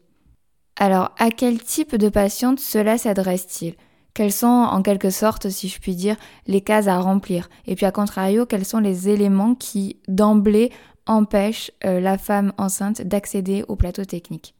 [0.78, 3.76] Alors, à quel type de patiente cela s'adresse-t-il?
[4.14, 6.16] Quelles sont, en quelque sorte, si je puis dire,
[6.48, 7.50] les cases à remplir?
[7.68, 10.72] Et puis, à contrario, quels sont les éléments qui, d'emblée,
[11.06, 14.56] empêchent la femme enceinte d'accéder au plateau technique?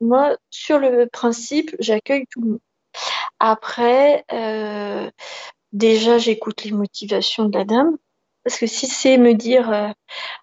[0.00, 2.60] Moi, sur le principe, j'accueille tout le monde.
[3.38, 5.10] Après, euh,
[5.72, 7.96] déjà, j'écoute les motivations de la dame.
[8.44, 9.88] Parce que si c'est me dire, euh,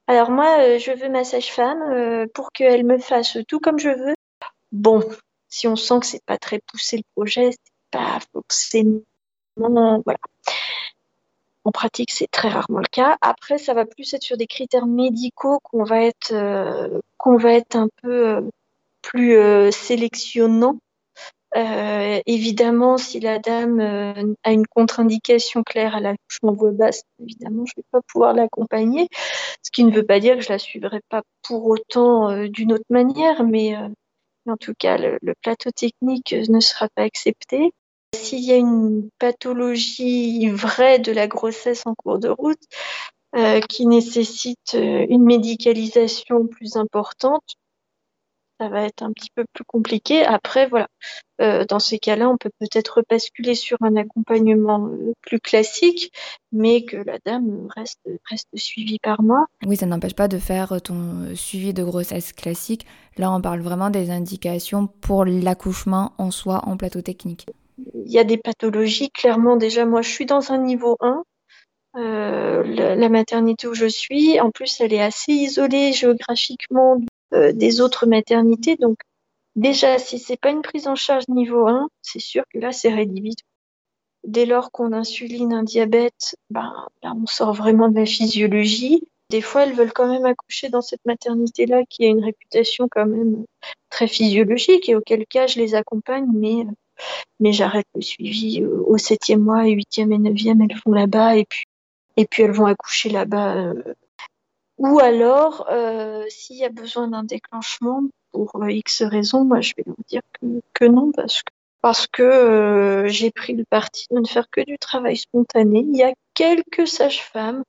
[0.07, 4.15] alors moi, euh, je veux ma sage-femme pour qu'elle me fasse tout comme je veux,
[4.71, 5.01] bon,
[5.49, 9.01] si on sent que c'est pas très poussé le projet, c'est pas forcément,
[9.55, 10.19] voilà.
[11.63, 13.17] En pratique, c'est très rarement le cas.
[13.19, 16.33] Après, ça va plus être sur des critères médicaux qu'on va être,
[17.17, 18.41] qu'on va être un peu
[19.07, 20.77] plus euh, sélectionnant.
[21.55, 27.65] Euh, évidemment, si la dame euh, a une contre-indication claire à l'accouchement voix basse, évidemment,
[27.65, 29.07] je ne vais pas pouvoir l'accompagner,
[29.63, 32.85] ce qui ne veut pas dire que je la suivrai pas pour autant d'une autre
[32.89, 33.75] manière, mais
[34.45, 37.71] en tout cas, le, plateau technique ne sera pas accepté.
[38.13, 42.63] S'il y a une pathologie vraie de la grossesse en cours de route,
[43.69, 47.43] qui nécessite une médicalisation plus importante,
[48.59, 50.23] ça va être un petit peu plus compliqué.
[50.23, 50.87] Après, voilà,
[51.41, 56.11] euh, dans ces cas-là, on peut peut-être basculer sur un accompagnement euh, plus classique,
[56.51, 59.45] mais que la dame reste, reste suivie par moi.
[59.65, 62.85] Oui, ça n'empêche pas de faire ton suivi de grossesse classique.
[63.17, 67.45] Là, on parle vraiment des indications pour l'accouchement en soi en plateau technique.
[67.93, 71.23] Il y a des pathologies, clairement, déjà, moi, je suis dans un niveau 1.
[71.97, 77.05] Euh, la, la, maternité où je suis, en plus, elle est assez isolée géographiquement euh,
[77.31, 78.75] des autres maternités.
[78.75, 78.97] Donc,
[79.55, 82.93] déjà, si c'est pas une prise en charge niveau 1, c'est sûr que là, c'est
[82.93, 83.49] rédhibitoire.
[84.23, 89.07] Dès lors qu'on insuline un diabète, ben, là, on sort vraiment de la physiologie.
[89.29, 93.05] Des fois, elles veulent quand même accoucher dans cette maternité-là qui a une réputation quand
[93.05, 93.45] même
[93.89, 96.65] très physiologique et auquel cas je les accompagne, mais,
[97.39, 101.45] mais j'arrête le suivi au septième mois, et huitième et neuvième, elles font là-bas et
[101.45, 101.65] puis,
[102.15, 103.93] et puis elles vont accoucher là-bas euh,
[104.77, 109.73] ou alors, euh, s'il y a besoin d'un déclenchement pour euh, X raisons, moi je
[109.75, 110.21] vais vous dire
[110.73, 114.61] que, non, parce que, parce que euh, j'ai pris le parti de ne faire que
[114.61, 115.79] du travail spontané.
[115.79, 117.63] Il y a quelques sages-femmes,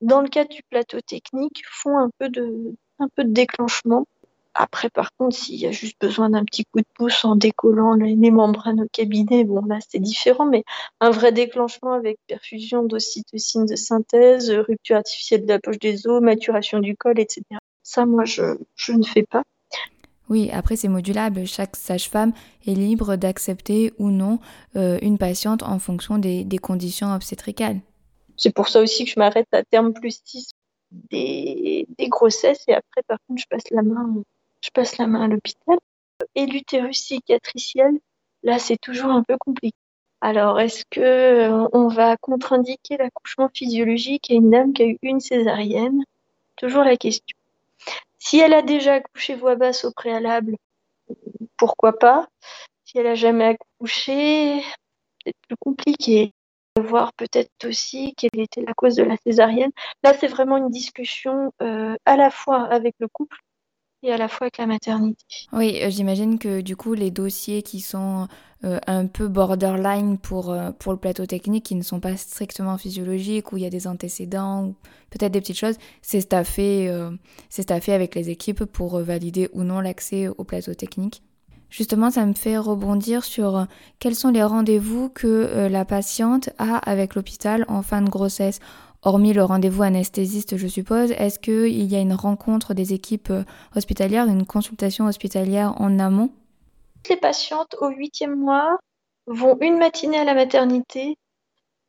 [0.00, 4.06] dans le cadre du plateau technique, font un peu de, un peu de déclenchement
[4.54, 7.94] après, par contre, s'il y a juste besoin d'un petit coup de pouce en décollant
[7.94, 10.64] les, membranes au cabinet, bon, là, c'est différent, mais
[11.00, 16.20] un vrai déclenchement avec perfusion d'ocytocine de synthèse, rupture artificielle de la poche des os,
[16.20, 17.42] maturation du col, etc.
[17.84, 18.42] Ça, moi, je,
[18.88, 19.42] ne fais pas.
[20.28, 21.46] Oui, après c'est modulable.
[21.46, 22.32] Chaque sage-femme
[22.66, 24.40] est libre d'accepter ou non
[24.76, 27.80] euh, une patiente en fonction des, conditions obstétricales.
[28.36, 30.50] C'est pour ça aussi que je m'arrête à terme plus 6
[30.90, 34.22] des, des, grossesses et après, par contre, je passe la main
[34.60, 35.78] je passe la main à l'hôpital.
[36.34, 37.92] Et l'utérus cicatriciel,
[38.42, 39.76] là, c'est toujours un peu compliqué.
[40.20, 44.98] Alors, est-ce que euh, on va contre-indiquer l'accouchement physiologique à une dame qui a eu
[45.02, 46.02] une césarienne?
[46.56, 47.36] Toujours la question.
[48.18, 50.56] Si elle a déjà accouché voix basse au préalable,
[51.56, 52.26] pourquoi pas?
[52.84, 54.60] Si elle a jamais accouché,
[55.24, 56.32] c'est plus compliqué.
[56.80, 59.70] Voir peut-être aussi quelle était la cause de la césarienne.
[60.02, 63.36] Là, c'est vraiment une discussion euh, à la fois avec le couple
[64.02, 65.24] et à la fois avec la maternité.
[65.52, 68.28] Oui, euh, j'imagine que du coup, les dossiers qui sont
[68.64, 72.78] euh, un peu borderline pour, euh, pour le plateau technique, qui ne sont pas strictement
[72.78, 74.74] physiologiques, où il y a des antécédents,
[75.10, 76.92] peut-être des petites choses, c'est staffé,
[77.48, 81.22] c'est staffé avec les équipes pour valider ou non l'accès au plateau technique.
[81.70, 83.66] Justement, ça me fait rebondir sur
[83.98, 88.60] quels sont les rendez-vous que la patiente a avec l'hôpital en fin de grossesse
[89.02, 93.44] hormis le rendez-vous anesthésiste, je suppose, est-ce qu'il y a une rencontre des équipes euh,
[93.76, 96.30] hospitalières, une consultation hospitalière en amont?
[97.08, 98.78] Les patientes au huitième mois
[99.26, 101.16] vont une matinée à la maternité.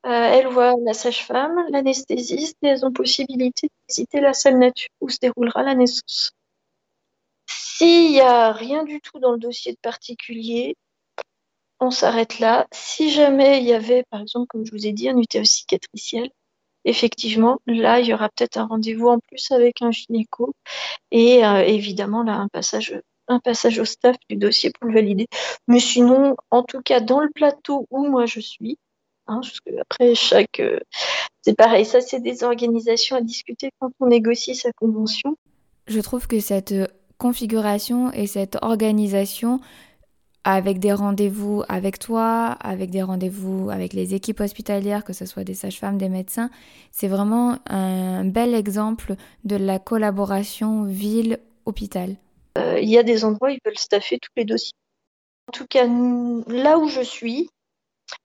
[0.06, 4.88] Euh, elles voient la sage-femme, l'anesthésiste et elles ont possibilité de visiter la salle nature
[5.00, 6.30] où se déroulera la naissance.
[7.46, 10.76] S'il n'y a rien du tout dans le dossier de particulier,
[11.80, 12.66] on s'arrête là.
[12.72, 16.30] Si jamais il y avait, par exemple, comme je vous ai dit, un utérus cicatriciel,
[16.84, 20.54] effectivement, là, il y aura peut-être un rendez-vous en plus avec un gynéco
[21.10, 25.26] et euh, évidemment, là, un passage, un passage au staff du dossier pour le valider.
[25.68, 28.78] Mais sinon, en tout cas, dans le plateau où moi je suis,
[29.26, 30.60] hein, parce après, chaque.
[30.60, 30.80] euh,
[31.42, 35.36] c'est pareil, ça, c'est des organisations à discuter quand on négocie sa convention.
[35.86, 36.74] Je trouve que cette
[37.18, 39.60] configuration et cette organisation
[40.44, 45.44] avec des rendez-vous avec toi, avec des rendez-vous avec les équipes hospitalières, que ce soit
[45.44, 46.50] des sages-femmes, des médecins,
[46.92, 52.16] c'est vraiment un bel exemple de la collaboration ville-hôpital.
[52.58, 54.72] Euh, il y a des endroits où ils veulent staffer tous les dossiers.
[55.48, 57.50] En tout cas, là où je suis,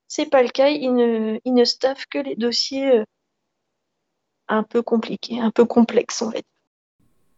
[0.08, 0.68] c'est pas le cas.
[0.68, 3.04] Ils ne, ils ne staffent que les dossiers euh,
[4.48, 6.42] un peu compliqués, un peu complexes, va dire.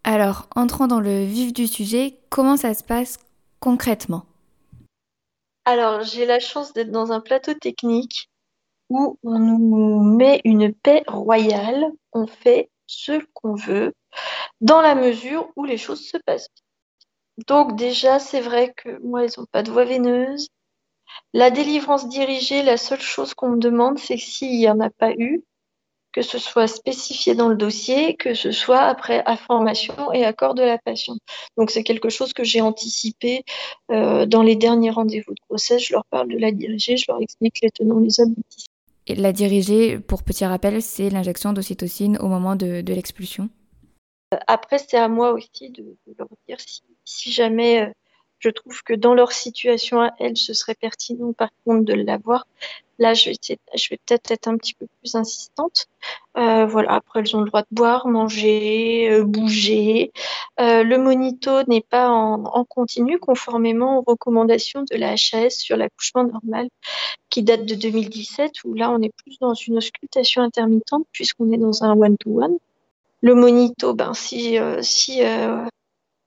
[0.05, 3.19] Alors, entrons dans le vif du sujet, comment ça se passe
[3.61, 4.25] concrètement?
[5.71, 8.31] Alors, j'ai la chance d'être dans un plateau technique
[8.89, 11.85] où on nous met une paix royale.
[12.15, 13.93] On fait ce qu'on veut
[14.63, 16.49] dans la mesure où les choses se passent.
[17.47, 20.49] Donc déjà, c'est vrai que moi, ils n'ont pas de voie veineuse.
[21.35, 25.13] La délivrance dirigée, la seule chose qu'on me demande, c'est s'il n'y en a pas
[25.13, 25.45] eu,
[26.19, 30.63] que ce soit spécifié dans le dossier, que ce soit après information et accord de
[30.63, 31.21] la patiente.
[31.57, 33.45] Donc c'est quelque chose que j'ai anticipé
[33.93, 35.85] euh, dans les derniers rendez-vous de grossesse.
[35.85, 38.73] Je leur parle de la dirigée, je leur explique les tenants, les aboutissants.
[39.07, 43.49] Et la dirigée, pour petit rappel, c'est l'injection d'ocytocine au moment de, de l'expulsion?
[44.49, 47.93] Après, c'est à moi aussi de, de leur dire si, si jamais euh,
[48.39, 52.47] je trouve que dans leur situation à elles, ce serait pertinent par contre de l'avoir.
[53.01, 55.87] Là, je vais, peut-être être un petit peu plus insistante.
[56.37, 60.11] Euh, voilà, après, elles ont le droit de boire, manger, euh, bouger.
[60.59, 66.25] Euh, le monito n'est pas en, continu, conformément aux recommandations de la HAS sur l'accouchement
[66.25, 66.69] normal,
[67.31, 71.59] qui date de 2017, où là, on est plus dans une auscultation intermittente, puisqu'on est
[71.59, 72.59] dans un one-to-one.
[73.21, 75.23] Le monito, ben, si, si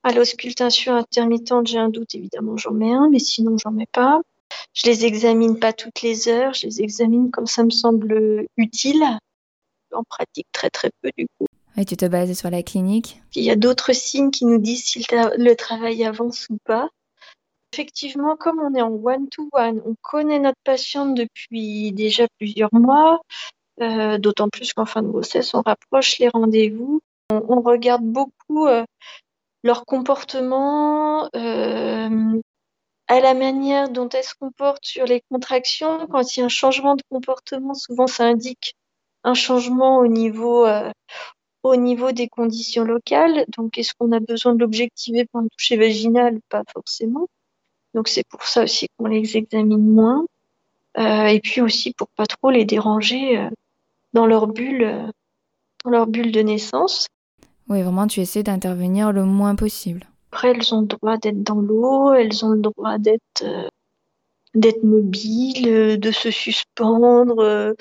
[0.04, 4.22] à l'auscultation intermittente, j'ai un doute, évidemment, j'en mets un, mais sinon, j'en mets pas.
[4.74, 9.04] Je les examine pas toutes les heures, je les examine comme ça me semble utile.
[9.94, 11.48] En pratique, très très peu du coup.
[11.76, 13.22] Et tu te bases sur la clinique?
[13.36, 16.58] Il y a d'autres signes qui nous disent si le, tra- le travail avance ou
[16.64, 16.88] pas.
[17.74, 23.22] Effectivement, comme on est en one-to-one, on connaît notre patiente depuis déjà plusieurs mois,
[23.82, 27.02] euh, d'autant plus qu'en fin de grossesse, on rapproche les rendez-vous.
[27.30, 28.86] On, on regarde beaucoup euh,
[29.64, 32.42] leur comportement, euh,
[33.08, 36.08] à la manière dont elles se comportent sur les contractions.
[36.08, 38.76] Quand il y a un changement de comportement, souvent ça indique
[39.24, 40.92] un changement au niveau, euh,
[41.64, 43.46] au niveau des conditions locales.
[43.58, 47.28] Donc, est-ce qu'on a besoin de l'objectiver par un toucher vaginal Pas forcément?
[47.94, 50.26] Donc, c'est pour ça aussi qu'on les examine moins.
[50.98, 53.50] Euh, et puis aussi pour pas trop les déranger euh,
[54.14, 55.08] dans leur bulle, euh,
[55.86, 57.08] dans leur bulle de naissance.
[57.72, 60.06] Oui, vraiment, tu essaies d'intervenir le moins possible.
[60.34, 63.70] Après, elles ont le droit d'être dans l'eau, elles ont le droit d'être euh,
[64.84, 67.40] mobiles, euh, de se suspendre.
[67.40, 67.72] euh.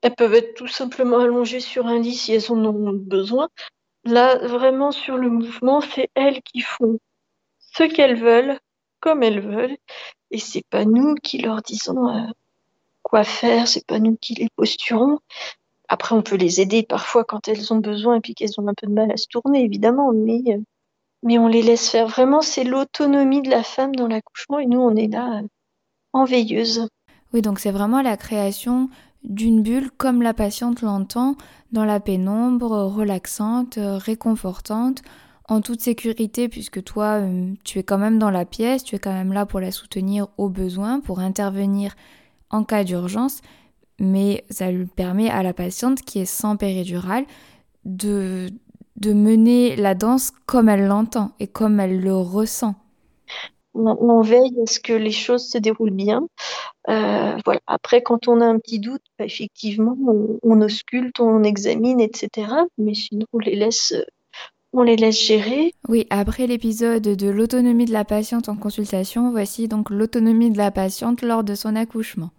[0.00, 3.50] Elles peuvent être tout simplement allongées sur un lit si elles en ont besoin.
[4.04, 6.98] Là, vraiment, sur le mouvement, c'est elles qui font
[7.58, 8.58] ce qu'elles veulent,
[9.00, 9.76] comme elles veulent.
[10.30, 12.32] Et c'est pas nous qui leur disons
[13.02, 15.18] quoi faire, c'est pas nous qui les posturons.
[15.92, 18.74] Après, on peut les aider parfois quand elles ont besoin et puis qu'elles ont un
[18.80, 20.58] peu de mal à se tourner, évidemment, mais, euh,
[21.24, 22.06] mais on les laisse faire.
[22.06, 25.48] Vraiment, c'est l'autonomie de la femme dans l'accouchement et nous, on est là euh,
[26.12, 26.86] en veilleuse.
[27.34, 28.88] Oui, donc c'est vraiment la création
[29.24, 31.34] d'une bulle comme la patiente l'entend,
[31.72, 35.02] dans la pénombre, relaxante, euh, réconfortante,
[35.48, 37.20] en toute sécurité, puisque toi,
[37.64, 40.28] tu es quand même dans la pièce, tu es quand même là pour la soutenir
[40.38, 41.96] au besoin, pour intervenir
[42.50, 43.40] en cas d'urgence,
[44.00, 47.24] mais ça lui permet à la patiente qui est sans péridurale
[47.84, 48.48] de,
[48.96, 52.74] de mener la danse comme elle l'entend et comme elle le ressent.
[53.72, 56.26] On, veille à ce que les choses se déroulent bien?
[56.88, 57.60] Euh, voilà.
[57.68, 62.48] Après, quand on a un petit doute, bah, effectivement, on, on ausculte, on examine, etc.
[62.78, 64.02] Mais sinon, on les laisse, euh,
[64.72, 65.74] on les laisse gérer.
[65.88, 70.70] Oui, après l'épisode de l'autonomie de la patiente en consultation, voici donc l'autonomie de la
[70.70, 72.30] patiente lors de son accouchement.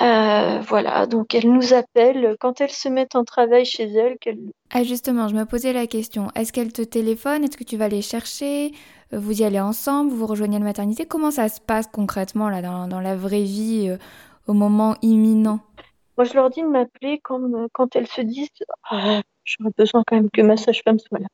[0.00, 1.06] Euh, voilà.
[1.06, 3.88] Donc, elles nous appellent quand elles se mettent en travail chez
[4.20, 7.44] qu'elles- Ah justement, je me posais la question, est-ce qu'elle te téléphone?
[7.44, 8.72] Est-ce que tu vas les chercher?
[9.12, 10.10] Euh, Vous y allez ensemble?
[10.10, 11.06] Vous vous rejoignez la maternité?
[11.06, 13.96] Comment ça se passe concrètement là dans, dans la vraie vie euh,
[14.48, 15.60] au moment imminent?
[16.16, 17.40] Moi, je leur dis de m'appeler quand,
[17.72, 18.48] quand elles se disent
[18.90, 21.26] Ah, j'aurais besoin quand même que ma sage-femme soit là.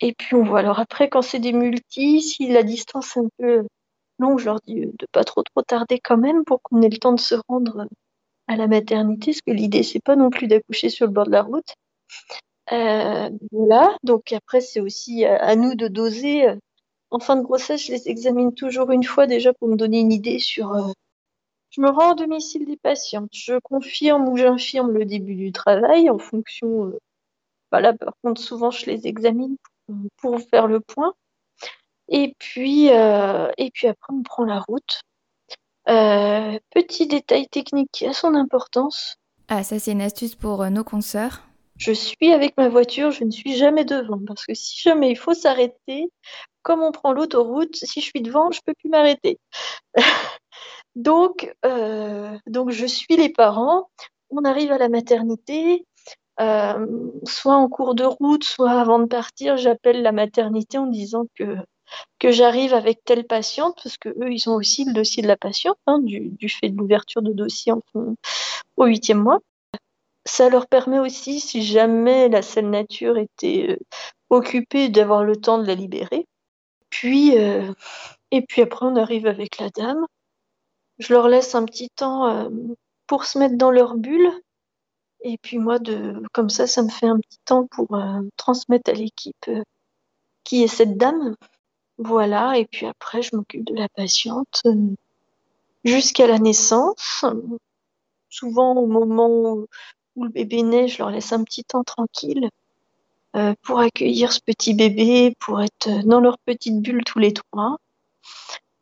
[0.00, 0.60] Et puis on voit.
[0.60, 3.66] Alors après, quand c'est des multis, si la distance est un peu,
[4.18, 6.88] Donc, je leur dis euh, de pas trop trop tarder quand même pour qu'on ait
[6.88, 7.86] le temps de se rendre euh,
[8.48, 11.32] à la maternité, parce que l'idée, c'est pas non plus d'accoucher sur le bord de
[11.32, 11.74] la route.
[12.72, 16.46] Euh, voilà, donc après, c'est aussi à, nous de doser.
[17.10, 20.12] En fin de grossesse, je les examine toujours une fois déjà pour me donner une
[20.12, 20.74] idée sur.
[21.70, 26.08] Je me rends au domicile des patientes, je confirme ou j'infirme le début du travail
[26.10, 26.86] en fonction.
[26.86, 26.98] euh,
[27.70, 29.74] bah là, par contre, souvent, je les examine pour,
[30.18, 31.14] pour faire le point.
[32.08, 35.02] Et puis, euh, et puis après, on prend la route.
[35.88, 39.16] Euh, petit détail technique qui a son importance.
[39.48, 41.42] Ah, ça c'est une astuce pour euh, nos consoeurs.
[41.76, 45.16] Je suis avec ma voiture, je ne suis jamais devant parce que si jamais il
[45.16, 46.10] faut s'arrêter,
[46.62, 49.38] comme on prend l'autoroute, si je suis devant, je peux plus m'arrêter.
[50.96, 51.54] donc,
[52.46, 53.90] donc je suis les parents.
[54.30, 55.84] On arrive à la maternité,
[56.40, 56.86] euh,
[57.24, 61.56] soit en cours de route, soit avant de partir, j'appelle la maternité en disant que
[62.18, 65.36] que j'arrive avec telle patiente, parce que eux, ils ont aussi le dossier de la
[65.36, 67.80] patiente, hein, du, fait de l'ouverture de dossier en,
[68.76, 69.40] au huitième mois.
[70.24, 73.78] Ça leur permet aussi, si jamais la salle nature était euh,
[74.30, 76.26] occupée, d'avoir le temps de la libérer.
[76.90, 77.72] Puis, euh,
[78.32, 80.04] et puis après, on arrive avec la dame.
[80.98, 82.50] Je leur laisse un petit temps
[83.06, 84.32] pour se mettre dans leur bulle.
[85.28, 88.92] Et puis moi, de, comme ça, ça me fait un petit temps pour euh, transmettre
[88.92, 89.64] à l'équipe euh,
[90.44, 91.34] qui est cette dame.
[91.98, 94.94] Voilà, et puis après, je m'occupe de la patiente euh,
[95.84, 97.24] jusqu'à la naissance.
[98.30, 99.56] Souvent, au moment
[100.14, 102.48] où le bébé naît, je leur laisse un petit temps tranquille
[103.62, 107.76] pour accueillir ce petit bébé, pour être dans leur petite bulle tous les trois.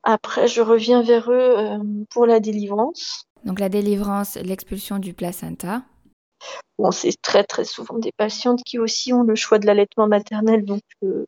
[0.05, 1.81] Après, je reviens vers eux
[2.11, 3.27] pour la délivrance.
[3.45, 5.83] Donc la délivrance, l'expulsion du placenta.
[6.79, 10.65] Bon, c'est très très souvent des patientes qui aussi ont le choix de l'allaitement maternel,
[10.65, 11.25] donc, euh,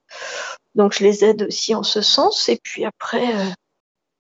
[0.75, 2.49] donc je les aide aussi en ce sens.
[2.49, 3.51] Et puis après, euh,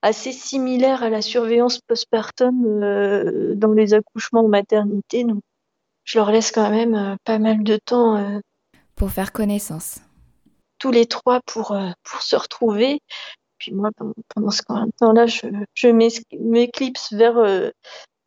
[0.02, 5.40] assez similaire à la surveillance postpartum euh, dans les accouchements en maternité, donc
[6.04, 8.40] je leur laisse quand même pas mal de temps
[8.94, 9.98] Pour faire connaissance.
[10.78, 13.00] tous les trois pour, pour se retrouver.
[13.58, 13.90] Puis moi,
[14.28, 14.62] pendant, ce
[14.98, 17.72] temps-là, je, je m'éclipse vers,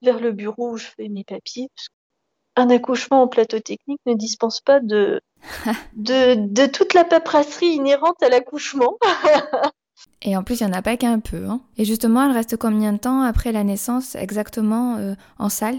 [0.02, 1.70] vers le bureau où je fais mes papiers.
[1.74, 1.88] parce
[2.60, 5.22] qu'un accouchement en plateau technique ne dispense pas de,
[5.94, 8.98] de, de toute la paperasserie inhérente à l'accouchement.
[10.22, 11.46] Et en plus, il n'y en a pas qu'un peu.
[11.46, 11.62] hein.
[11.78, 15.78] Et justement, elle reste combien de temps après la naissance exactement euh, en salle?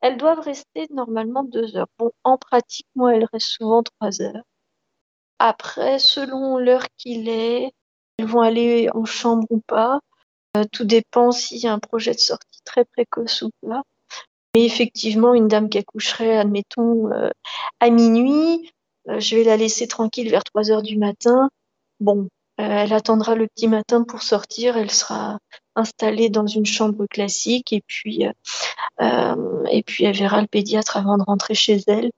[0.00, 1.88] Elles doivent rester normalement deux heures.
[1.98, 4.42] Bon, en pratique, moi, elles restent souvent trois heures.
[5.38, 7.72] Après, selon l'heure qu'il est,
[8.18, 10.00] elles vont aller en chambre ou pas.
[10.56, 13.82] Euh, tout dépend s'il y a un projet de sortie très précoce ou pas.
[14.54, 17.30] Mais effectivement, une dame qui accoucherait, admettons, euh,
[17.80, 18.70] à minuit,
[19.08, 21.50] euh, je vais la laisser tranquille vers 3 heures du matin.
[22.00, 22.28] Bon,
[22.60, 25.38] euh, elle attendra le petit matin pour sortir, elle sera
[25.74, 28.22] installée dans une chambre classique et puis,
[29.00, 32.12] et puis elle verra le pédiatre avant de rentrer chez elle.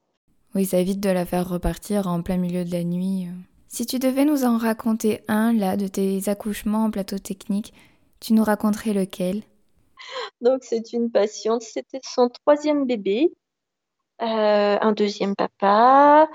[0.53, 3.27] Oui, ça évite de la faire repartir en plein milieu de la nuit.
[3.67, 7.73] Si tu devais nous en raconter un, là, de tes accouchements en plateau technique,
[8.19, 9.41] tu nous raconterais lequel?
[10.41, 13.31] Donc c'est une patiente, c'était son troisième bébé,
[14.21, 16.27] euh, un deuxième papa,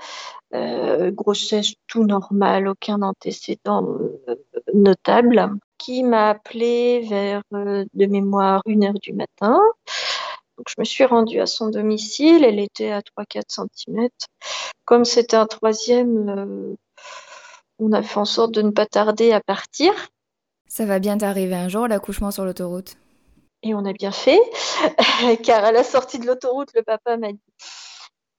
[0.53, 3.85] euh, grossesse tout normal, aucun antécédent
[4.29, 4.35] euh,
[4.73, 9.59] notable, qui m'a appelé vers de mémoire une heure du matin.
[10.57, 14.07] Donc je me suis rendue à son domicile, elle était à 3-4 cm.
[14.85, 16.77] Comme c'était un troisième,
[17.79, 19.93] on a fait en sorte de ne pas tarder à partir.
[20.69, 22.95] Ça va bien t'arriver un jour, l'accouchement sur l'autoroute?
[23.63, 24.41] Et on a bien fait,
[25.43, 27.39] car à la sortie de l'autoroute, le papa m'a dit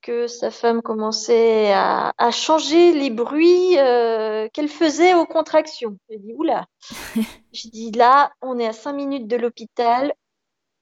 [0.03, 5.97] que sa femme commençait à, à changer les bruits euh, qu'elle faisait aux contractions.
[6.11, 6.67] J'ai dit, oula.
[7.53, 10.13] J'ai dit, là, on est à cinq minutes de l'hôpital.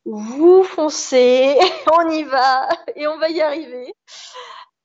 [0.04, 1.56] Vous foncez,
[1.92, 3.94] on y va, et on va y arriver.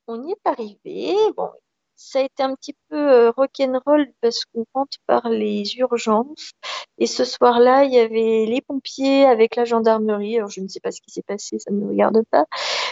[0.06, 1.16] On y est arrivé.
[1.36, 1.50] Bon,
[1.98, 6.52] ça a été un petit peu euh, rock'n'roll parce qu'on rentre par les urgences.
[7.00, 10.38] Et ce soir-là, il y avait les pompiers avec la gendarmerie.
[10.38, 12.46] Alors, je ne sais pas ce qui s'est passé, ça ne me regarde pas.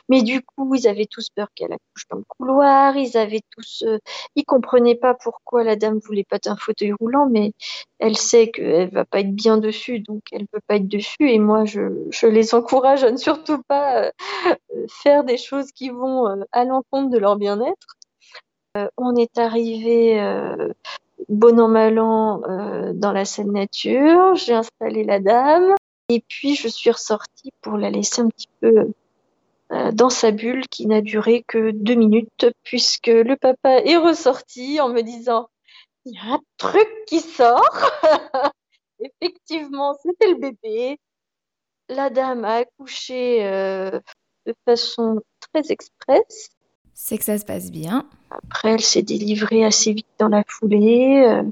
[0.09, 2.97] Mais du coup, ils avaient tous peur qu'elle accouche dans le couloir.
[2.97, 3.99] Ils avaient tous, euh,
[4.35, 7.53] ils comprenaient pas pourquoi la dame voulait pas d'un fauteuil roulant, mais
[7.99, 11.29] elle sait qu'elle va pas être bien dessus, donc elle veut pas être dessus.
[11.31, 14.11] Et moi, je, les encourage à ne surtout pas euh,
[14.89, 17.97] faire des choses qui vont à l'encontre de leur bien-être.
[18.75, 20.73] Euh, on est arrivé euh,
[21.29, 24.35] bon an mal an euh, dans la scène nature.
[24.35, 25.73] J'ai installé la dame
[26.09, 28.91] et puis je suis ressortie pour la laisser un petit peu
[29.93, 34.89] dans sa bulle qui n'a duré que deux minutes puisque le papa est ressorti en
[34.89, 35.49] me disant
[36.05, 37.63] il y a un truc qui sort.
[38.99, 40.99] Effectivement, c'était le bébé.
[41.89, 43.43] La dame a accouché
[44.45, 45.21] de façon
[45.51, 46.54] très express.
[46.95, 48.07] C'est que ça se passe bien.
[48.31, 51.23] Après, elle s'est délivrée assez vite dans la foulée.
[51.27, 51.43] euh.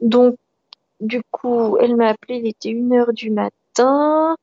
[0.00, 0.36] donc,
[1.00, 4.36] du coup, elle m'a appelé, il était 1h du matin.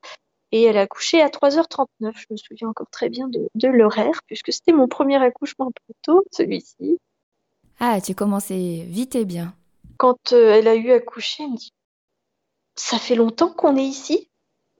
[0.51, 2.13] Et elle a accouché à 3h39.
[2.15, 5.93] Je me souviens encore très bien de, de l'horaire, puisque c'était mon premier accouchement plus
[6.01, 6.97] tôt, celui-ci.
[7.79, 9.53] Ah, tu commençais vite et bien.
[9.97, 11.73] Quand euh, elle a eu accouché, elle me dit
[12.75, 14.29] Ça fait longtemps qu'on est ici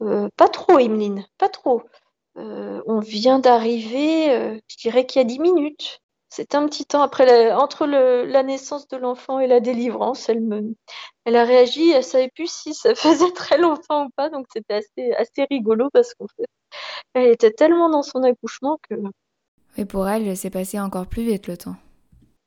[0.02, 1.84] Euh, Pas trop, Emeline, pas trop.
[2.38, 6.00] Euh, on vient d'arriver, euh, je dirais qu'il y a 10 minutes.
[6.30, 10.28] C'était un petit temps après la- entre le- la naissance de l'enfant et la délivrance.
[10.28, 10.76] Elle, me,
[11.24, 14.76] elle a réagi, elle savait plus si ça faisait très longtemps ou pas, donc c'était
[14.76, 16.46] assez, assez rigolo parce qu'en fait,
[17.14, 18.96] elle était tellement dans son accouchement que
[19.78, 21.76] Et pour elle, c'est passé encore plus vite le temps.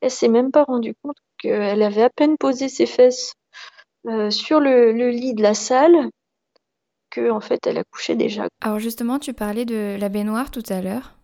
[0.01, 3.32] Elle s'est même pas rendue compte qu'elle avait à peine posé ses fesses
[4.07, 6.11] euh, sur le, le lit de la salle
[7.11, 8.49] que en fait elle accouchait déjà.
[8.63, 11.15] Alors justement, tu parlais de la baignoire tout à l'heure.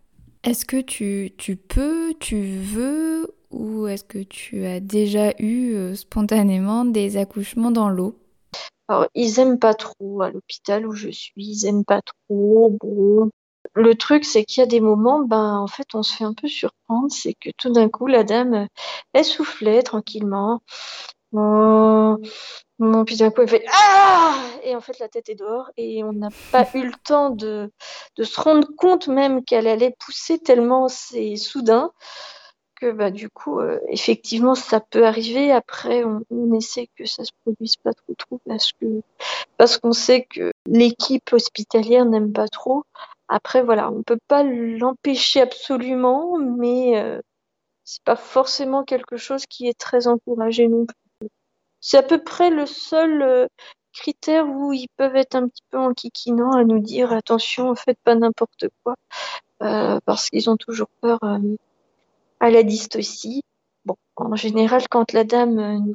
[0.43, 5.95] Est-ce que tu, tu peux, tu veux, ou est-ce que tu as déjà eu euh,
[5.95, 8.19] spontanément des accouchements dans l'eau?
[8.87, 12.77] Alors ils aiment pas trop à l'hôpital où je suis, ils aiment pas trop.
[12.79, 13.31] Bon,
[13.73, 16.33] le truc c'est qu'il y a des moments, ben en fait on se fait un
[16.33, 18.67] peu surprendre, c'est que tout d'un coup la dame
[19.13, 20.61] elle soufflait tranquillement.
[21.33, 22.17] Oh,
[23.05, 24.35] puis d'un coup elle fait Ah!
[24.63, 27.71] Et en fait la tête est dehors et on n'a pas eu le temps de,
[28.17, 31.91] se rendre compte même qu'elle allait pousser tellement c'est soudain
[32.79, 35.51] que bah du coup euh, effectivement ça peut arriver.
[35.51, 39.01] Après on, on essaie que ça se produise pas trop trop parce que
[39.57, 42.83] parce qu'on sait que l'équipe hospitalière n'aime pas trop.
[43.27, 47.21] Après voilà, on peut pas l'empêcher absolument, mais euh,
[47.83, 51.04] c'est pas forcément quelque chose qui est très encouragé non plus.
[51.87, 53.47] C'est à peu près le seul euh,
[53.93, 58.15] critère où ils peuvent être un petit peu enquiquinants à nous dire attention, faites pas
[58.15, 58.95] n'importe quoi,
[59.61, 61.37] euh, parce qu'ils ont toujours peur euh,
[62.39, 63.43] à la dystocie.
[63.85, 65.93] Bon, en général, quand la dame, euh,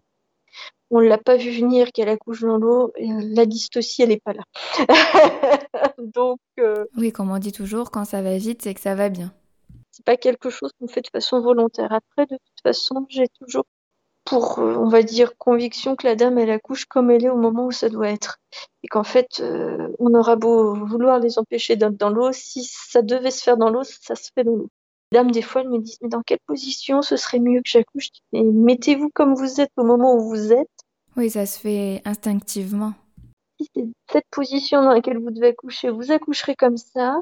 [0.92, 4.44] on l'a pas vu venir, qu'elle accouche dans l'eau, la dystocie, elle est pas là.
[5.98, 6.38] Donc,
[6.96, 9.32] Oui, comme on dit toujours, quand ça va vite, c'est que ça va bien.
[9.90, 11.92] c'est pas quelque chose qu'on fait de façon volontaire.
[11.92, 13.64] Après, de toute façon, j'ai toujours
[14.30, 17.36] pour, euh, on va dire, conviction que la dame, elle accouche comme elle est au
[17.36, 18.38] moment où ça doit être.
[18.84, 23.02] Et qu'en fait, euh, on aura beau vouloir les empêcher d'être dans l'eau, si ça
[23.02, 24.68] devait se faire dans l'eau, ça se fait dans l'eau.
[25.10, 27.68] Les dames, des fois, elles me disent, mais dans quelle position ce serait mieux que
[27.68, 28.10] j'accouche?
[28.32, 30.70] Mais mettez-vous comme vous êtes au moment où vous êtes.
[31.16, 32.92] Oui, ça se fait instinctivement.
[33.58, 37.20] Si c'est cette position dans laquelle vous devez accoucher, vous accoucherez comme ça.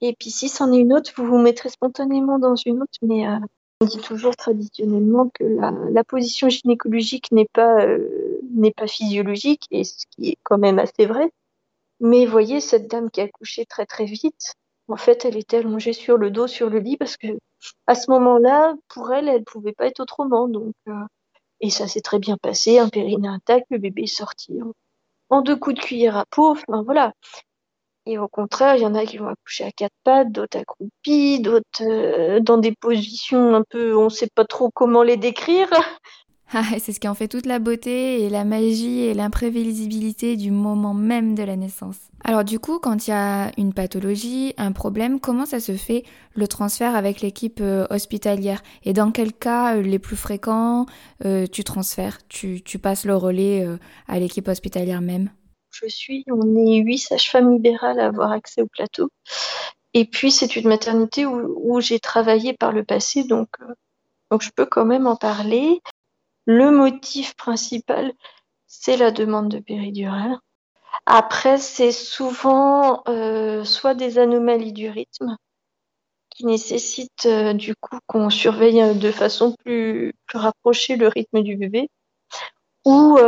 [0.00, 2.98] Et puis si c'en est une autre, vous vous mettrez spontanément dans une autre.
[3.02, 3.38] Mais euh,
[3.84, 8.40] on dit toujours traditionnellement que la, position gynécologique n'est pas, euh,
[8.76, 11.30] pas physiologique, et ce qui est quand même assez vrai.
[12.00, 14.54] Mais voyez, cette dame qui a accouché très très vite,
[14.88, 17.28] en fait, elle était allongée sur le dos, sur le lit, parce que
[17.86, 20.48] à ce moment-là, pour elle, elle pouvait pas être autrement.
[20.48, 20.92] Donc, euh,
[21.60, 24.72] et ça s'est très bien passé, un périnée intact, le bébé est sorti en,
[25.30, 26.50] en deux coups de cuillère à peau.
[26.50, 27.12] Enfin voilà.
[28.06, 31.40] Et au contraire, il y en a qui vont accoucher à quatre pattes, d'autres accroupis,
[31.40, 35.68] d'autres euh, dans des positions un peu, on sait pas trop comment les décrire.
[36.56, 40.52] Ah, c'est ce qui en fait toute la beauté et la magie et l'imprévisibilité du
[40.52, 41.96] moment même de la naissance.
[42.22, 46.04] Alors du coup, quand il y a une pathologie, un problème, comment ça se fait
[46.34, 48.62] le transfert avec l'équipe euh, hospitalière?
[48.84, 50.86] Et dans quel cas euh, les plus fréquents
[51.50, 53.66] tu transfères tu, passes le relais
[54.06, 55.30] à l'équipe hospitalière même?
[55.74, 59.10] Je suis, on est huit sages-femmes libérales à avoir accès au plateau.
[59.92, 63.74] Et puis c'est une maternité où, j'ai travaillé par le passé, donc, euh,
[64.30, 65.80] donc je peux quand même en parler.
[66.46, 68.12] Le motif principal,
[68.66, 70.38] c'est la demande de péridurale.
[71.06, 75.36] Après, c'est souvent euh, soit des anomalies du rythme
[76.30, 81.88] qui nécessitent euh, du coup qu'on surveille de façon plus, rapprochée le rythme du bébé,
[82.84, 83.18] ou,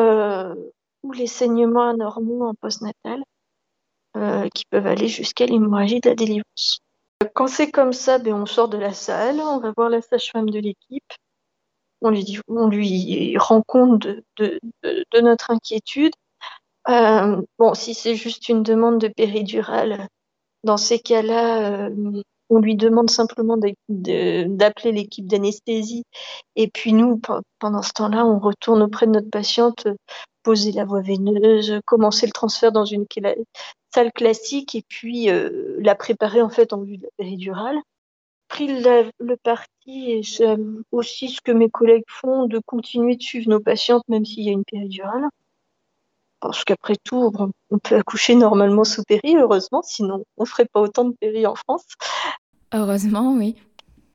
[1.12, 3.22] les saignements anormaux en postnatal
[4.16, 6.80] euh, qui peuvent aller jusqu'à l'hémorragie de la délivrance.
[7.34, 10.50] Quand c'est comme ça, ben, on sort de la salle, on va voir la sage-femme
[10.50, 11.12] de l'équipe,
[12.02, 16.12] on lui, dit, on lui rend compte de, de, notre inquiétude.
[16.88, 20.08] Euh, bon, si c'est juste une demande de péridurale,
[20.62, 23.56] dans ces cas-là, euh, on lui demande simplement
[23.88, 26.04] d'appeler l'équipe d'anesthésie.
[26.54, 29.88] Et puis nous, pe- pendant ce temps-là, on retourne auprès de notre patiente,
[30.46, 33.04] poser la voie veineuse, commencer le transfert dans une
[33.92, 37.76] salle classique et puis euh, la préparer en fait en vue de la péridurale.
[38.46, 40.20] Pris le parti, et
[40.92, 44.50] aussi ce que mes collègues font, de continuer de suivre nos patientes même s'il y
[44.50, 45.24] a une péridurale.
[46.38, 47.32] Parce qu'après tout,
[47.70, 51.44] on peut accoucher normalement sous péri, heureusement, sinon on ne ferait pas autant de péri
[51.44, 51.86] en France.
[52.72, 53.56] Heureusement, oui.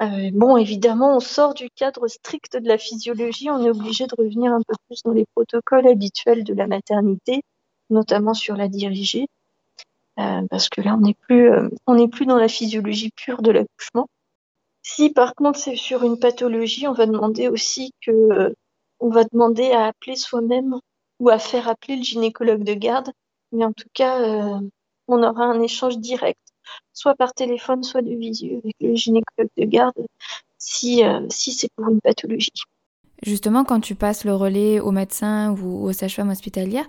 [0.02, 4.16] Euh, bon, évidemment, on sort du cadre strict de la physiologie, on est obligé de
[4.18, 7.44] revenir un peu plus dans les protocoles habituels de la maternité,
[7.92, 9.28] notamment sur la dirigée,
[10.20, 14.08] euh, parce que là, on n'est plus, euh, plus dans la physiologie pure de l'accouchement.
[14.84, 18.56] Si par contre c'est sur une pathologie, on va demander aussi que,
[19.00, 20.80] on va demander à appeler soi-même
[21.20, 23.12] ou à faire appeler le gynécologue de garde,
[23.52, 24.60] mais en tout cas,
[25.08, 26.40] on aura un échange direct,
[26.94, 30.06] soit par téléphone, soit de visu avec le gynécologue de garde,
[30.58, 32.52] si, euh, si c'est pour une pathologie.
[33.24, 36.88] Justement, quand tu passes le relais au médecin ou aux sages-femmes hospitalières,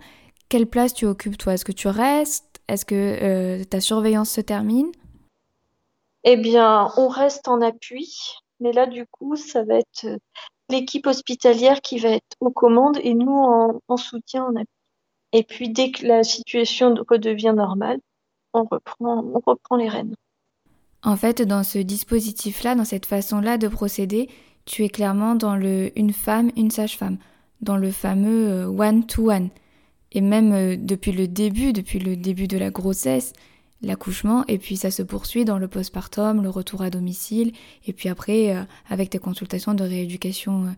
[0.48, 1.54] quelle place tu occupes toi?
[1.54, 2.60] Est-ce que tu restes?
[2.68, 4.92] Est-ce que euh, ta surveillance se termine?
[6.24, 8.14] Eh bien, on reste en appui,
[8.60, 10.16] mais là, du coup, ça va être euh,
[10.68, 14.66] l'équipe hospitalière qui va être aux commandes et nous en, en soutien, en appui.
[15.32, 17.98] Et puis, dès que la situation redevient normale,
[18.54, 20.14] on reprend, on reprend les rênes.
[21.02, 24.28] En fait, dans ce dispositif-là, dans cette façon-là de procéder,
[24.64, 27.18] tu es clairement dans le une femme, une sage-femme,
[27.60, 29.48] dans le fameux one-to-one.
[30.12, 33.32] Et même euh, depuis le début, depuis le début de la grossesse,
[33.82, 37.52] l'accouchement, et puis ça se poursuit dans le postpartum, le retour à domicile,
[37.86, 40.64] et puis après euh, avec tes consultations de rééducation.
[40.64, 40.70] euh.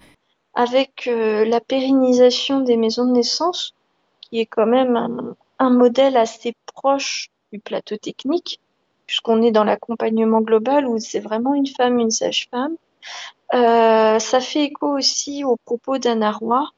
[0.54, 3.74] Avec euh, la pérennisation des maisons de naissance,
[4.22, 7.28] qui est quand même un, un modèle assez proche
[7.61, 8.61] plateau technique,
[9.07, 12.76] puisqu'on est dans l'accompagnement global où c'est vraiment une femme, une sage-femme.
[13.55, 16.68] Euh, ça fait écho aussi aux propos d'Anna Roy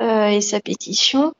[0.00, 1.34] euh, et sa pétition,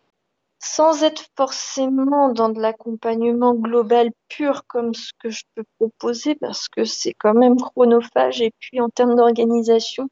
[0.60, 6.68] sans être forcément dans de l'accompagnement global pur comme ce que je peux proposer, parce
[6.68, 10.08] que c'est quand même chronophage et puis en termes d'organisation,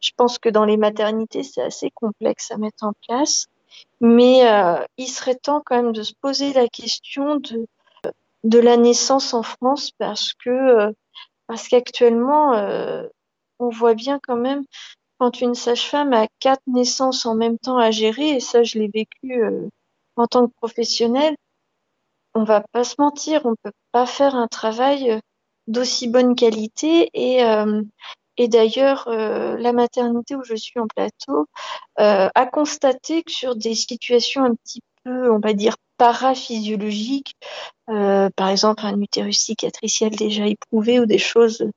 [0.00, 3.46] je pense que dans les maternités, c'est assez complexe à mettre en place.
[4.00, 7.66] Mais euh, il serait temps quand même de se poser la question de,
[8.44, 10.92] de la naissance en France parce que euh,
[11.46, 13.06] parce qu'actuellement, euh,
[13.58, 14.64] on voit bien quand même
[15.18, 18.88] quand une sage-femme a quatre naissances en même temps à gérer, et ça je l'ai
[18.92, 19.68] vécu euh,
[20.16, 21.36] en tant que professionnelle,
[22.34, 25.20] on va pas se mentir, on peut pas faire un travail
[25.66, 27.10] d'aussi bonne qualité.
[27.12, 27.42] Et
[28.40, 31.46] et d'ailleurs, euh, la maternité où je suis en plateau
[32.00, 37.36] euh, a constaté que sur des situations un petit peu, on va dire, paraphysiologiques,
[37.90, 41.70] euh, par exemple un utérus cicatriciel déjà éprouvé ou des choses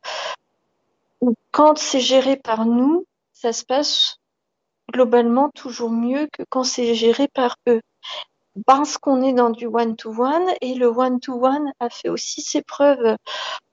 [1.52, 4.18] quand c'est géré par nous, ça se passe
[4.92, 7.82] globalement toujours mieux que quand c'est géré par eux.
[8.66, 13.18] Parce qu'on est dans du one-to-one et le one-to-one a fait aussi ses preuves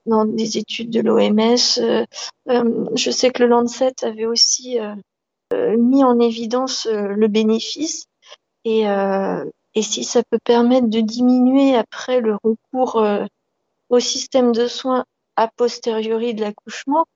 [0.07, 1.79] dans des études de l'OMS.
[1.79, 2.07] Euh,
[2.49, 8.07] euh, je sais que le Lancet avait aussi euh, mis en évidence le bénéfice
[8.65, 8.85] et,
[9.75, 13.25] et si ça peut permettre de diminuer après le recours euh,
[13.89, 15.05] au système de soins
[15.37, 17.07] a posteriori de l'accouchement,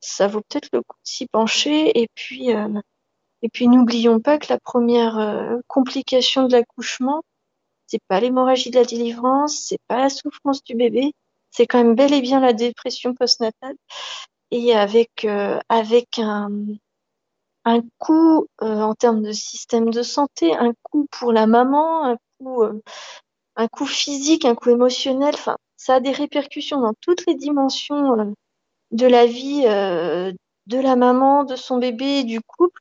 [0.00, 2.80] ça vaut peut-être le coup de s'y pencher et puis euh,
[3.42, 7.22] et puis n'oublions pas que la première euh, complication de l'accouchement,
[7.86, 11.12] c'est pas l'hémorragie de la délivrance, c'est pas la souffrance du bébé,
[11.50, 13.76] c'est quand même bel et bien la dépression postnatale.
[14.50, 16.50] Et avec euh, avec un
[17.64, 22.16] un coût euh, en termes de système de santé, un coût pour la maman, un
[22.38, 22.80] coût euh,
[23.56, 25.34] un physique, un coût émotionnel.
[25.34, 28.24] Enfin, ça a des répercussions dans toutes les dimensions euh,
[28.90, 29.62] de la vie
[30.66, 32.80] de la maman, de son bébé du couple.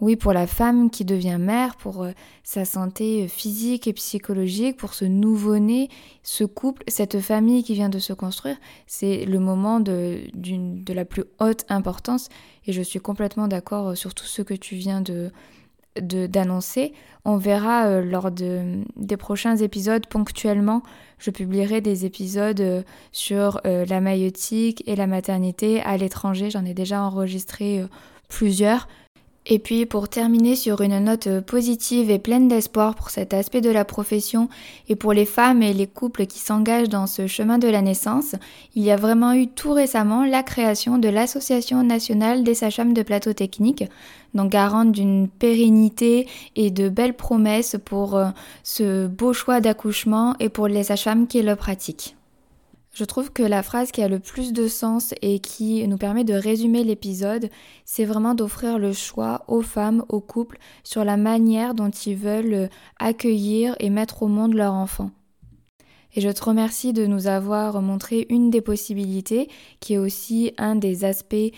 [0.00, 4.78] Oui, pour la femme qui devient mère, pour euh, sa santé euh, physique et psychologique,
[4.78, 5.90] pour ce nouveau-né,
[6.22, 10.22] ce couple, cette famille qui vient de se construire, c'est le moment de,
[10.88, 12.30] la plus haute importance.
[12.66, 15.30] Et je suis complètement d'accord euh, sur tout ce que tu viens de,
[15.98, 16.94] d'annoncer.
[17.26, 20.82] On verra lors de, des prochains épisodes ponctuellement.
[21.18, 26.48] Je publierai des épisodes sur la maïotique et la maternité à l'étranger.
[26.48, 27.84] J'en ai déjà enregistré
[28.28, 28.86] plusieurs.
[29.52, 33.60] Et puis pour terminer sur une note euh, positive et pleine d'espoir pour cet aspect
[33.60, 34.48] de la profession
[34.88, 38.36] et pour les femmes et les couples qui s'engagent dans ce chemin de la naissance,
[38.76, 43.02] il y a vraiment eu tout récemment la création de l'Association nationale des sages-femmes de
[43.02, 43.82] plateau technique,
[44.34, 48.28] donc garante d'une pérennité et de belles promesses pour euh,
[48.62, 52.14] ce beau choix d'accouchement et pour les sages-femmes qui le pratiquent.
[53.00, 56.22] Je trouve que la phrase qui a le plus de sens et qui nous permet
[56.22, 57.48] de résumer l'épisode,
[57.86, 62.68] c'est vraiment d'offrir le choix aux femmes, aux couples, sur la manière dont ils veulent
[62.98, 65.12] accueillir et mettre au monde leur enfant.
[66.14, 69.48] Et je te remercie de nous avoir montré une des possibilités,
[69.78, 71.54] qui est aussi un des aspects et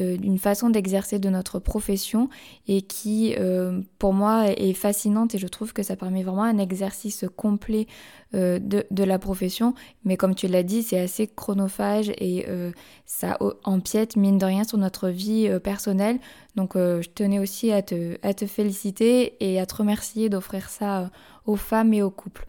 [0.00, 2.28] euh, une façon d'exercer de notre profession,
[2.68, 6.58] et qui, euh, pour moi, est fascinante, et je trouve que ça permet vraiment un
[6.58, 7.86] exercice complet
[8.34, 9.74] euh, de, de, la profession.
[10.04, 12.46] Mais comme tu l'as dit, c'est assez chronophage et
[13.06, 16.18] ça empiète, mine de rien, sur notre vie personnelle.
[16.54, 21.10] Donc je tenais aussi à te, à te féliciter et à te remercier d'offrir ça
[21.50, 22.46] aux femmes et aux couples.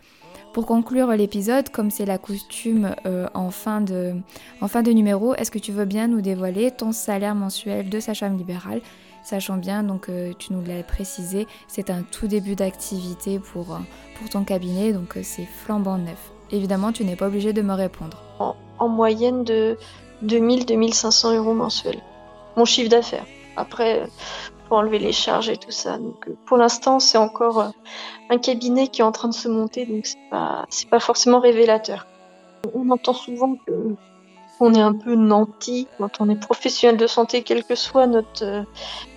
[0.54, 4.14] Pour conclure l'épisode, comme c'est la coutume euh, en, fin de,
[4.60, 8.00] en fin de numéro, est-ce que tu veux bien nous dévoiler ton salaire mensuel de
[8.02, 8.82] sage-femme libérale?
[9.24, 13.80] Sachant bien, donc euh, tu nous l'as précisé, c'est un tout début d'activité pour, euh,
[14.18, 16.32] pour ton cabinet, donc c'est flambant neuf.
[16.52, 18.22] Évidemment, tu n'es pas obligé de me répondre.
[18.40, 19.78] En, en moyenne de
[20.26, 22.02] 2000-2500 euros mensuels.
[22.58, 23.26] Mon chiffre d'affaires.
[23.56, 24.02] Après,
[24.78, 25.98] enlever les charges et tout ça.
[25.98, 27.70] Donc, euh, pour l'instant, c'est encore euh,
[28.30, 31.40] un cabinet qui est en train de se monter, donc c'est pas, c'est pas forcément
[31.40, 32.08] révélateur.
[32.74, 33.96] On entend souvent que
[34.64, 38.44] on est un peu nanti quand on est professionnel de santé, quel que soit notre.
[38.44, 38.64] Euh,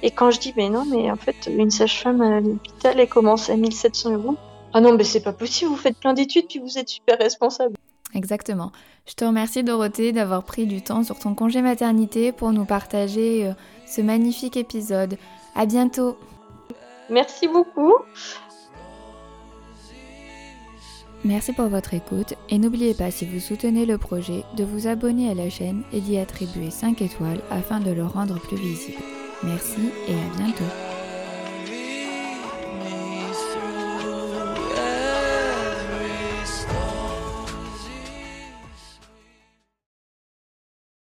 [0.02, 3.50] et quand je dis, mais non, mais en fait, une sage-femme à l'hôpital, elle commence
[3.50, 4.36] à 1700 euros.
[4.72, 7.76] Ah non, mais c'est pas possible, vous faites plein d'études, puis vous êtes super responsable.
[8.14, 8.72] Exactement.
[9.06, 13.52] Je te remercie Dorothée d'avoir pris du temps sur ton congé maternité pour nous partager
[13.86, 15.18] ce magnifique épisode.
[15.54, 16.18] À bientôt.
[17.10, 17.94] Merci beaucoup.
[21.24, 25.30] Merci pour votre écoute et n'oubliez pas si vous soutenez le projet de vous abonner
[25.30, 29.02] à la chaîne et d'y attribuer 5 étoiles afin de le rendre plus visible.
[29.42, 31.03] Merci et à bientôt.